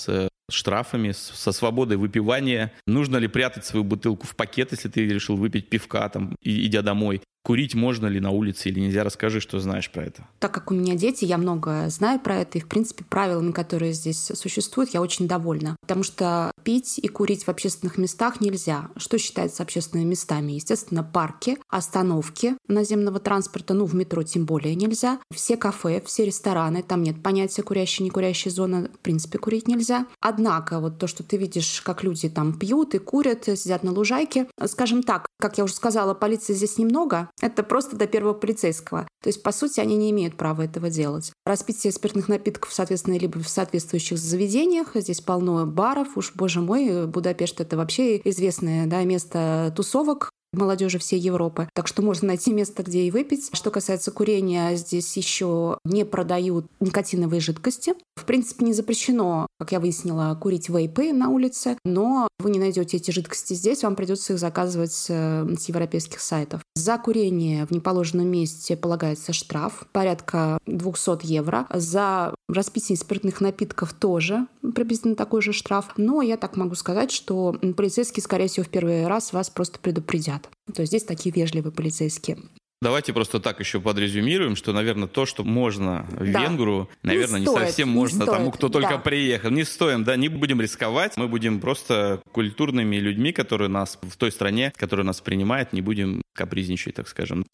штрафами, 0.51 1.13
со 1.13 1.53
свободой 1.53 1.97
выпивания. 1.97 2.73
Нужно 2.87 3.17
ли 3.17 3.29
прятать 3.29 3.65
свою 3.65 3.85
бутылку 3.85 4.27
в 4.27 4.35
пакет, 4.37 4.73
если 4.73 4.89
ты 4.89 5.07
решил 5.07 5.37
выпить 5.37 5.69
пивка, 5.69 6.09
там, 6.09 6.37
идя 6.43 6.83
домой? 6.83 7.23
Курить 7.43 7.75
можно 7.75 8.07
ли 8.07 8.21
на 8.21 8.31
улице 8.31 8.69
или 8.69 8.81
нельзя? 8.81 9.03
Расскажи, 9.03 9.41
что 9.41 9.59
знаешь 9.61 9.91
про 9.91 10.05
это. 10.05 10.27
Так 10.41 10.53
как 10.53 10.71
у 10.71 10.75
меня 10.75 10.95
дети, 10.95 11.25
я 11.25 11.39
много 11.39 11.89
знаю 11.89 12.21
про 12.21 12.37
это. 12.37 12.59
И, 12.59 12.61
в 12.61 12.69
принципе, 12.69 13.05
правилами, 13.05 13.53
которые 13.53 13.95
здесь 13.95 14.31
существуют, 14.35 14.91
я 14.91 15.01
очень 15.01 15.27
довольна. 15.27 15.77
Потому 15.81 16.03
что 16.03 16.53
пить 16.63 16.99
и 16.99 17.09
курить 17.09 17.45
в 17.45 17.49
общественных 17.49 17.97
местах 17.97 18.41
нельзя. 18.41 18.91
Что 18.97 19.17
считается 19.19 19.63
общественными 19.63 20.11
местами? 20.11 20.53
Естественно, 20.53 21.03
парки, 21.03 21.59
остановки 21.69 22.57
наземного 22.69 23.21
транспорта, 23.21 23.73
ну, 23.73 23.87
в 23.87 23.95
метро 23.95 24.23
тем 24.23 24.45
более 24.45 24.75
нельзя. 24.75 25.19
Все 25.35 25.57
кафе, 25.57 26.03
все 26.05 26.27
рестораны, 26.27 26.83
там 26.83 27.03
нет 27.03 27.23
понятия 27.23 27.63
курящая, 27.63 28.05
не 28.05 28.11
курящая 28.11 28.53
зона, 28.53 28.91
в 28.93 28.99
принципе, 28.99 29.39
курить 29.39 29.67
нельзя. 29.67 30.07
Однако, 30.21 30.79
вот 30.79 30.99
то, 30.99 31.07
что 31.07 31.23
ты 31.23 31.39
видишь, 31.39 31.81
как 31.81 32.05
люди 32.05 32.29
там 32.29 32.59
пьют 32.59 32.95
и 32.95 32.99
курят, 32.99 33.45
сидят 33.45 33.83
на 33.83 33.93
лужайке, 33.93 34.47
скажем 34.67 35.03
так, 35.03 35.27
как 35.39 35.57
я 35.57 35.65
уже 35.65 35.75
сказала, 35.75 36.13
полиции 36.13 36.53
здесь 36.53 36.77
немного, 36.77 37.31
это 37.41 37.63
просто 37.63 37.97
до 37.97 38.07
первого 38.07 38.35
полицейского. 38.35 39.07
То 39.23 39.29
есть, 39.29 39.43
по 39.43 39.53
сути, 39.53 39.81
они 39.81 39.97
не 39.97 40.11
имеют 40.11 40.37
права 40.37 40.63
этого 40.63 40.91
делать. 40.91 41.33
Распитие 41.45 41.93
спиртных 41.93 42.29
напитков, 42.29 42.73
соответственно, 42.73 43.19
либо 43.19 43.39
в 43.41 43.49
соответствующих 43.49 44.19
заведениях. 44.19 44.93
Здесь 44.95 45.21
полно 45.21 45.67
баров. 45.67 46.17
Уж, 46.17 46.33
боже 46.35 46.61
мой, 46.61 47.07
Будапешт— 47.07 47.61
это 47.63 47.77
вообще 47.77 48.19
известное 48.19 48.87
да, 48.87 49.05
место 49.05 49.73
тусовок 49.77 50.31
молодежи 50.53 50.99
всей 50.99 51.21
Европы. 51.21 51.69
Так 51.75 51.87
что 51.87 52.03
можно 52.03 52.29
найти 52.29 52.53
место, 52.53 52.83
где 52.83 53.03
и 53.03 53.11
выпить. 53.11 53.51
Что 53.53 53.71
касается 53.71 54.11
курения, 54.11 54.77
здесь 54.77 55.17
еще 55.17 55.79
не 55.85 56.05
продают 56.05 56.67
никотиновые 56.81 57.41
жидкости. 57.41 57.95
В 58.17 58.25
принципе, 58.25 58.65
не 58.65 58.73
запрещено, 58.73 59.47
как 59.59 59.73
я 59.73 59.81
выяснила, 59.81 60.37
курить 60.41 60.69
вейпы 60.69 61.13
на 61.13 61.31
улице, 61.31 61.79
но 61.85 62.29
вы 62.39 62.51
не 62.51 62.59
найдете 62.59 62.99
эти 62.99 63.11
жидкости 63.11 63.55
здесь, 63.55 63.83
вам 63.83 63.97
придется 63.97 64.35
их 64.35 64.39
заказывать 64.39 64.93
с 64.93 65.69
европейских 65.69 66.21
сайтов. 66.21 66.61
За 66.75 66.99
курение 66.99 67.67
в 67.67 67.71
неположенном 67.71 68.29
месте 68.29 68.77
полагается 68.77 69.33
штраф 69.33 69.87
порядка 69.93 70.59
200 70.67 71.27
евро. 71.27 71.67
За 71.73 72.35
распитие 72.49 72.99
спиртных 72.99 73.41
напитков 73.41 73.93
тоже 73.93 74.47
приблизительно 74.63 75.17
такой 75.17 75.43
же 75.43 75.53
штраф. 75.53 75.91
Но 75.97 76.23
я 76.23 76.37
так 76.37 76.57
могу 76.57 76.75
сказать, 76.75 77.11
что 77.11 77.57
полицейские, 77.77 78.23
скорее 78.23 78.49
всего, 78.49 78.65
в 78.65 78.69
первый 78.69 79.07
раз 79.07 79.33
вас 79.33 79.51
просто 79.51 79.79
предупредят. 79.79 80.40
То 80.75 80.83
есть 80.83 80.91
здесь 80.91 81.05
такие 81.05 81.35
вежливые 81.35 81.73
полицейские. 81.73 82.39
Давайте 82.83 83.13
просто 83.13 83.41
так 83.41 83.61
еще 83.61 83.79
подрезюмируем, 83.79 84.57
что, 84.57 84.73
наверное, 84.73 85.07
то, 85.07 85.27
что 85.27 85.45
можно 85.45 86.07
в 86.13 86.33
да. 86.33 86.45
Венгру, 86.45 86.89
наверное, 87.03 87.39
не, 87.39 87.45
не 87.45 87.53
стоит, 87.53 87.67
совсем 87.67 87.91
не 87.91 87.95
можно 87.95 88.23
стоит. 88.25 88.39
тому, 88.39 88.51
кто 88.51 88.71
только 88.71 88.95
да. 88.95 88.99
приехал. 88.99 89.51
Не 89.51 89.65
стоим, 89.65 90.03
да, 90.03 90.17
не 90.17 90.29
будем 90.29 90.63
рисковать. 90.63 91.15
Мы 91.19 91.29
будем 91.29 91.61
просто 91.61 92.23
культурными 92.33 92.97
людьми, 92.97 93.33
которые 93.33 93.69
нас 93.69 93.99
в 94.01 94.17
той 94.17 94.33
стране, 94.33 94.73
которая 94.77 95.07
нас 95.07 95.21
принимает, 95.21 95.75
не 95.75 95.83
будем 95.83 96.23
капризничать, 96.35 96.95
так 96.95 97.09
скажем. 97.09 97.45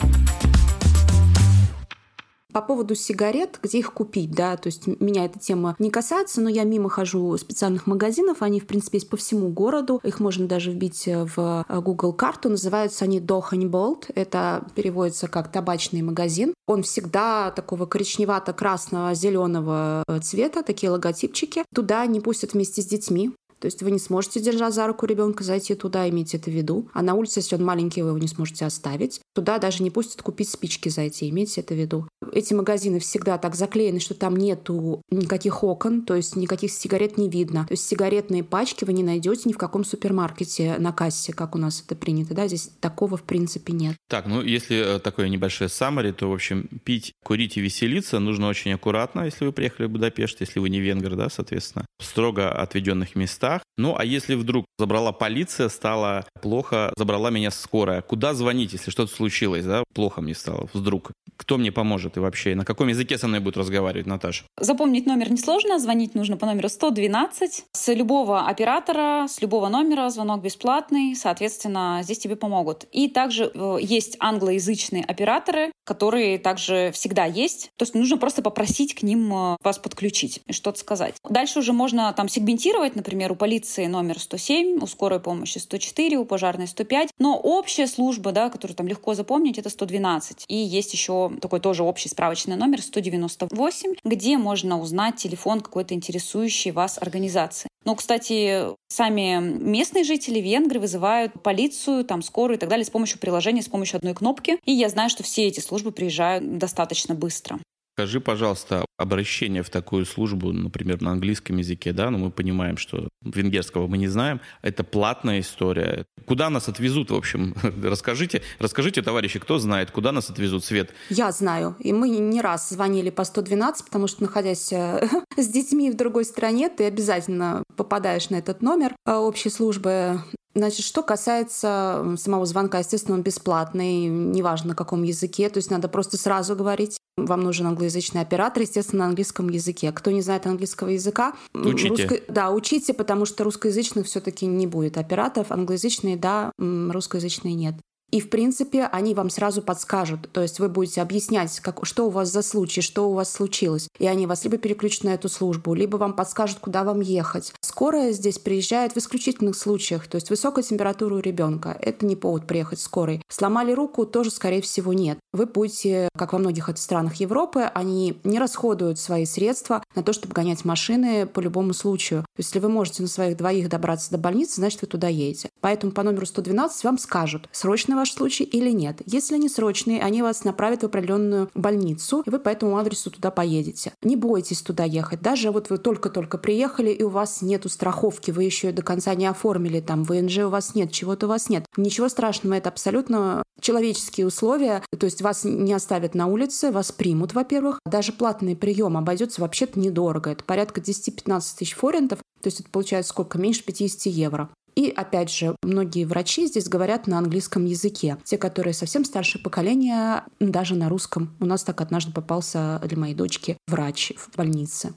По 2.57 2.63
поводу 2.63 2.95
сигарет, 2.95 3.59
где 3.63 3.81
их 3.81 3.93
купить, 3.93 4.31
да, 4.31 4.57
то 4.57 4.69
есть 4.69 4.87
меня 4.87 5.27
эта 5.27 5.39
тема 5.39 5.77
не 5.79 5.91
касается, 5.91 6.41
но 6.41 6.49
я 6.49 6.65
мимо 6.65 6.89
хожу 6.89 7.37
специальных 7.37 7.87
магазинов, 7.87 8.41
они, 8.41 8.61
в 8.61 8.67
принципе, 8.67 8.97
есть 8.97 9.11
по 9.11 9.19
всему 9.19 9.51
городу, 9.51 10.01
их 10.03 10.21
можно 10.21 10.47
даже 10.47 10.71
вбить 10.71 11.05
в 11.07 11.67
э, 11.69 11.81
Google 11.81 12.15
карту, 12.15 12.49
называются 12.49 13.05
они 13.05 13.21
Доханьболт, 13.21 14.07
это 14.15 14.67
переводится 14.75 15.29
как 15.29 15.53
табачный 15.53 16.01
магазин. 16.01 16.55
Он 16.67 16.83
всегда 16.83 17.51
такого 17.51 17.85
коричневато-красного, 17.85 19.13
зеленого 19.13 20.03
э, 20.09 20.21
цвета, 20.21 20.63
такие 20.63 20.89
логотипчики. 20.89 21.63
Туда 21.75 22.07
не 22.07 22.21
пустят 22.21 22.55
вместе 22.55 22.81
с 22.81 22.87
детьми, 22.87 23.33
то 23.59 23.67
есть 23.67 23.83
вы 23.83 23.91
не 23.91 23.99
сможете, 23.99 24.41
держа 24.41 24.71
за 24.71 24.87
руку 24.87 25.07
ребенка, 25.07 25.45
зайти 25.45 25.75
туда, 25.75 26.09
иметь 26.09 26.35
это 26.35 26.51
в 26.51 26.55
виду. 26.55 26.89
А 26.93 27.03
на 27.03 27.15
улице, 27.15 27.41
если 27.41 27.57
он 27.57 27.65
маленький, 27.65 28.03
вы 28.03 28.11
его 28.11 28.19
не 28.19 28.29
сможете 28.29 28.67
оставить. 28.67 29.21
Туда 29.35 29.59
даже 29.59 29.83
не 29.83 29.91
пустят 29.91 30.23
купить 30.23 30.49
спички 30.49 30.89
зайти, 30.89 31.29
имейте 31.29 31.61
это 31.61 31.75
в 31.75 31.79
виду. 31.79 32.09
Эти 32.33 32.55
магазины 32.55 32.99
всегда 32.99 33.39
так 33.39 33.55
заклеены, 33.55 34.01
что 34.01 34.15
там 34.15 34.37
нету 34.37 35.03
никаких 35.11 35.63
окон, 35.65 36.03
то 36.03 36.15
есть 36.15 36.37
никаких 36.37 36.71
сигарет 36.71 37.19
не 37.19 37.29
видно. 37.29 37.67
То 37.67 37.73
есть 37.73 37.87
сигаретные 37.87 38.45
пачки 38.45 38.85
вы 38.85 38.93
не 38.93 39.03
найдете 39.03 39.43
ни 39.49 39.53
в 39.53 39.59
каком 39.59 39.85
супермаркете 39.85 40.77
на 40.79 40.93
кассе, 40.93 41.33
как 41.33 41.55
у 41.55 41.59
нас 41.59 41.83
это 41.85 41.97
принято. 41.97 42.35
Да? 42.35 42.47
Здесь 42.47 42.71
такого 42.81 43.17
в 43.17 43.23
принципе 43.23 43.73
нет. 43.73 43.97
Так, 44.09 44.27
ну 44.27 44.43
если 44.43 44.97
э, 44.97 44.99
такое 45.01 45.29
небольшое 45.29 45.69
саммари, 45.69 46.13
то, 46.13 46.31
в 46.31 46.35
общем, 46.35 46.69
пить, 46.85 47.13
курить 47.25 47.57
и 47.57 47.61
веселиться 47.61 48.19
нужно 48.19 48.49
очень 48.49 48.73
аккуратно, 48.73 49.23
если 49.23 49.45
вы 49.45 49.53
приехали 49.53 49.87
в 49.87 49.91
Будапешт, 49.91 50.41
если 50.41 50.61
вы 50.61 50.69
не 50.69 50.81
венгер, 50.81 51.17
да, 51.17 51.29
соответственно. 51.29 51.87
В 51.99 52.05
строго 52.05 52.51
отведенных 52.51 53.15
местах. 53.15 53.46
Ну, 53.77 53.95
а 53.97 54.05
если 54.05 54.35
вдруг 54.35 54.65
забрала 54.79 55.13
полиция, 55.13 55.69
стало 55.69 56.25
плохо, 56.41 56.93
забрала 56.97 57.31
меня 57.31 57.51
скорая, 57.51 58.03
куда 58.03 58.35
звонить, 58.35 58.73
если 58.73 58.91
что-то 58.91 59.15
случилось, 59.15 59.65
да, 59.65 59.85
плохо 59.95 60.21
мне 60.21 60.35
стало 60.35 60.69
вдруг? 60.73 61.13
Кто 61.37 61.59
мне 61.59 61.71
поможет 61.71 62.17
и 62.17 62.21
вообще? 62.21 62.55
На 62.55 62.65
каком 62.65 62.89
языке 62.89 63.19
со 63.19 63.29
мной 63.29 63.41
будут 63.41 63.59
разговаривать, 63.59 64.07
Наташа? 64.07 64.45
Запомнить 64.59 65.07
номер 65.07 65.31
несложно, 65.31 65.79
звонить 65.79 66.15
нужно 66.15 66.37
по 66.37 66.47
номеру 66.47 66.69
112. 66.69 67.65
С 67.73 67.95
любого 67.95 68.47
оператора, 68.47 69.27
с 69.29 69.43
любого 69.43 69.69
номера 69.69 70.09
звонок 70.11 70.43
бесплатный, 70.43 71.15
соответственно, 71.15 72.01
здесь 72.03 72.19
тебе 72.19 72.37
помогут. 72.37 72.85
И 72.91 73.09
также 73.09 73.51
э, 73.53 73.79
есть 73.81 74.17
англоязычные 74.19 75.05
операторы, 75.05 75.73
которые 75.85 76.39
также 76.39 76.91
всегда 76.93 77.25
есть. 77.27 77.71
То 77.77 77.85
есть 77.85 77.95
нужно 77.95 78.17
просто 78.17 78.43
попросить 78.43 78.95
к 78.95 79.03
ним 79.03 79.33
э, 79.33 79.57
вас 79.63 79.79
подключить 79.79 80.41
и 80.47 80.53
что-то 80.53 80.79
сказать. 80.79 81.15
Дальше 81.29 81.61
уже 81.61 81.73
можно 81.73 82.13
там 82.13 82.29
сегментировать, 82.29 82.97
например, 82.97 83.35
полиции 83.37 83.87
номер 83.87 84.19
107, 84.19 84.83
у 84.83 84.87
скорой 84.87 85.21
помощи 85.21 85.59
104, 85.59 86.17
у 86.19 86.25
пожарной 86.25 86.67
105. 86.67 87.11
Но 87.19 87.39
общая 87.39 87.87
служба, 87.87 88.33
да, 88.33 88.51
которую 88.51 88.77
там 88.77 88.89
легко 88.89 89.15
запомнить, 89.15 89.59
это 89.59 89.71
112. 89.71 90.45
И 90.49 90.57
есть 90.57 90.93
еще 90.93 91.33
такой 91.41 91.61
тоже 91.61 91.83
общий 91.83 92.09
справочный 92.09 92.57
номер 92.57 92.83
198, 92.83 93.95
где 94.05 94.39
можно 94.39 94.81
узнать 94.81 95.17
телефон 95.17 95.61
какой-то 95.61 95.95
интересующей 95.95 96.71
вас 96.71 96.99
организации. 96.99 97.69
Но, 97.87 97.95
кстати, 97.95 98.65
сами 98.89 99.39
местные 99.41 100.03
жители 100.03 100.41
венгры 100.41 100.81
вызывают 100.81 101.41
полицию, 101.41 102.05
там, 102.05 102.21
скорую 102.21 102.57
и 102.57 102.61
так 102.61 102.69
далее 102.69 102.85
с 102.85 102.91
помощью 102.91 103.21
приложения, 103.21 103.63
с 103.63 103.69
помощью 103.69 103.99
одной 103.99 104.13
кнопки. 104.13 104.59
И 104.65 104.73
я 104.73 104.89
знаю, 104.89 105.09
что 105.09 105.23
все 105.23 105.47
эти 105.47 105.61
службы 105.61 105.93
приезжают 105.93 106.59
достаточно 106.59 107.15
быстро. 107.15 107.61
Скажи, 107.97 108.21
пожалуйста, 108.21 108.85
обращение 108.99 109.63
в 109.63 109.71
такую 109.71 110.05
службу, 110.05 110.53
например, 110.53 111.01
на 111.01 111.13
английском 111.13 111.57
языке, 111.57 111.95
да, 111.95 112.11
но 112.11 112.19
мы 112.19 112.31
понимаем, 112.31 112.77
что 112.77 113.09
венгерского 113.23 113.87
мы 113.87 113.97
не 113.97 114.07
знаем, 114.07 114.43
это 114.61 114.85
платная 114.85 115.41
история. 115.41 116.05
Куда 116.27 116.51
нас 116.51 116.69
отвезут, 116.69 117.11
в 117.11 117.15
общем? 117.15 117.55
Расскажите, 117.83 118.43
расскажите, 118.59 119.01
товарищи, 119.01 119.39
кто 119.39 119.59
знает, 119.59 119.93
куда 119.93 120.13
нас 120.13 120.29
отвезут, 120.29 120.63
Свет? 120.67 120.91
Я 121.09 121.33
знаю, 121.33 121.75
и 121.79 121.95
мы 121.95 122.11
не 122.11 122.43
раз 122.43 122.69
звонили 122.69 123.09
по 123.09 123.25
112, 123.25 123.87
потому 123.87 124.09
что, 124.09 124.25
находясь 124.25 124.75
э, 124.75 125.09
с 125.39 125.49
детьми 125.49 125.91
в 125.91 125.97
другой 125.97 126.27
стране, 126.27 126.69
ты 126.69 126.85
обязательно 126.85 127.63
попадаешь 127.77 128.29
на 128.29 128.37
этот 128.37 128.61
номер 128.61 128.95
э, 129.07 129.15
общей 129.15 129.49
службы 129.49 130.21
Значит, 130.57 130.87
что 130.87 131.03
касается 131.03 132.15
самого 132.17 132.47
звонка, 132.47 132.79
естественно, 132.79 133.15
он 133.15 133.23
бесплатный, 133.23 134.07
неважно 134.07 134.69
на 134.71 134.75
каком 134.75 135.03
языке, 135.03 135.51
то 135.51 135.59
есть 135.59 135.71
надо 135.71 135.87
просто 135.89 136.17
сразу 136.17 136.57
говорить. 136.57 136.97
Вам 137.19 137.43
нужен 137.43 137.67
англоязычный 137.67 138.23
оператор, 138.23 138.63
естественно, 138.63 139.01
на 139.01 139.11
английском 139.11 139.51
языке. 139.51 139.93
Кто 139.93 140.11
не 140.11 140.23
знает 140.23 140.47
английского 140.47 140.89
языка, 140.89 141.35
учите. 141.53 141.89
Русско... 141.89 142.21
Да, 142.29 142.51
учите, 142.53 142.95
потому 142.95 143.27
что 143.27 143.45
русскоязычных 143.45 144.07
все-таки 144.07 144.47
не 144.47 144.67
будет 144.67 144.97
операторов. 144.97 145.53
Англоязычные, 145.53 146.17
да, 146.17 146.51
русскоязычные 146.59 147.55
нет. 147.55 147.75
И, 148.17 148.21
в 148.21 148.31
принципе, 148.31 148.89
они 148.93 149.13
вам 149.13 149.29
сразу 149.29 149.61
подскажут. 149.61 150.33
То 150.33 150.41
есть 150.41 150.59
вы 150.59 150.71
будете 150.71 151.03
объяснять, 151.03 151.61
как, 151.61 151.85
что 151.85 152.07
у 152.07 152.09
вас 152.09 152.33
за 152.33 152.41
случай, 152.41 152.81
что 152.81 153.11
у 153.11 153.13
вас 153.13 153.31
случилось. 153.31 153.91
И 153.99 154.07
они 154.07 154.27
вас 154.27 154.43
либо 154.45 154.57
переключат 154.57 155.05
на 155.05 155.11
эту 155.11 155.29
службу, 155.29 155.75
либо 155.75 155.99
вам 155.99 156.15
подскажут, 156.15 156.59
куда 156.59 156.83
вам 156.83 157.03
ехать. 157.03 157.53
Скорая 157.61 158.13
здесь 158.13 158.39
приезжает 158.39 158.95
в 158.95 158.97
исключительных 158.97 159.55
случаях. 159.55 160.07
То 160.07 160.15
есть 160.15 160.31
высокая 160.31 160.65
температура 160.65 161.17
у 161.17 161.19
ребенка. 161.19 161.77
Это 161.79 162.07
не 162.07 162.17
повод 162.17 162.47
приехать 162.47 162.81
скорой. 162.81 163.21
Сломали 163.29 163.73
руку, 163.73 164.07
тоже, 164.07 164.31
скорее 164.31 164.63
всего, 164.63 164.95
нет. 164.95 165.19
Вы 165.35 165.45
будете, 165.45 166.09
как 166.17 166.33
во 166.33 166.39
многих 166.39 166.71
странах 166.77 167.17
Европы, 167.17 167.71
они 167.75 168.19
не 168.25 168.39
расходуют 168.39 168.99
свои 168.99 169.27
средства 169.27 169.83
на 169.95 170.03
то, 170.03 170.15
чтобы 170.15 170.33
гонять 170.33 170.65
машины 170.65 171.27
по 171.27 171.41
любому 171.41 171.75
случаю. 171.75 172.23
То 172.23 172.41
есть, 172.41 172.49
если 172.49 172.61
вы 172.61 172.71
можете 172.71 173.03
на 173.03 173.09
своих 173.09 173.37
двоих 173.37 173.69
добраться 173.69 174.11
до 174.11 174.17
больницы, 174.17 174.55
значит, 174.55 174.81
вы 174.81 174.87
туда 174.87 175.09
едете. 175.09 175.51
Поэтому 175.61 175.93
по 175.93 176.03
номеру 176.03 176.27
112 176.27 176.85
вам 176.85 176.99
скажут, 176.99 177.49
срочный 177.53 177.97
ваш 177.97 178.13
случай 178.13 178.45
или 178.45 178.71
нет. 178.71 179.03
Если 179.07 179.35
они 179.35 179.49
срочные, 179.49 180.03
они 180.03 180.23
вас 180.23 180.45
направят 180.45 180.83
в 180.83 180.87
определенную 180.87 181.51
больницу, 181.55 182.23
и 182.25 182.31
вы 182.31 182.39
по 182.39 182.49
этому 182.49 182.77
адресу 182.77 183.11
туда 183.11 183.31
поедете. 183.31 183.93
Не 184.03 184.17
бойтесь 184.17 184.63
туда 184.63 184.85
ехать. 184.85 185.21
Даже 185.21 185.51
вот 185.51 185.71
вы 185.71 185.79
только-только 185.79 186.39
приехали, 186.39 186.91
и 186.91 187.03
у 187.03 187.09
вас 187.09 187.43
нету 187.43 187.69
страховки, 187.69 188.31
вы 188.31 188.45
еще 188.45 188.73
до 188.73 188.83
конца 188.83 189.15
не 189.15 189.27
оформили, 189.27 189.81
там, 189.81 190.05
ВНЖ 190.05 190.39
у 190.39 190.49
вас 190.49 190.75
нет, 190.75 190.93
чего-то 190.93 191.27
у 191.27 191.29
вас 191.29 191.49
нет. 191.49 191.65
Ничего 191.77 192.09
страшного, 192.09 192.55
это 192.55 192.69
абсолютно 192.69 193.43
человеческие 193.61 194.27
условия. 194.27 194.83
То 194.97 195.07
есть 195.07 195.23
вас 195.23 195.45
не 195.45 195.73
оставят 195.73 196.15
на 196.15 196.27
улице, 196.27 196.71
вас 196.71 196.93
примут, 196.93 197.35
во-первых. 197.35 197.81
Даже 197.85 198.13
платный 198.13 198.57
прием 198.57 198.97
обойдется 198.97 199.41
вообще-то 199.41 199.81
недорого. 199.81 200.31
Это 200.31 200.45
порядка 200.45 200.81
10-15 200.81 201.41
тысяч 201.59 201.75
форинтов. 201.75 202.21
То 202.41 202.47
есть 202.47 202.61
это 202.61 202.71
получается 202.71 203.11
сколько? 203.11 203.39
Меньше 203.39 203.65
50 203.65 204.07
евро. 204.07 204.51
И 204.77 204.91
опять 204.91 205.31
же, 205.31 205.57
многие 205.63 206.05
врачи 206.05 206.47
здесь 206.47 206.69
говорят 206.69 207.07
на 207.07 207.19
английском 207.19 207.65
языке. 207.65 208.19
Те, 208.25 208.37
которые 208.37 208.75
совсем 208.75 209.05
старшее 209.05 209.43
поколение, 209.43 210.23
даже 210.39 210.75
на 210.75 210.91
русском. 210.91 211.35
У 211.41 211.47
нас 211.47 211.65
так 211.65 211.81
однажды 211.81 212.13
попался 212.13 212.81
для 212.85 212.99
моей 212.99 213.15
дочки 213.15 213.57
врач 213.67 214.13
в 214.17 214.37
больнице. 214.37 214.95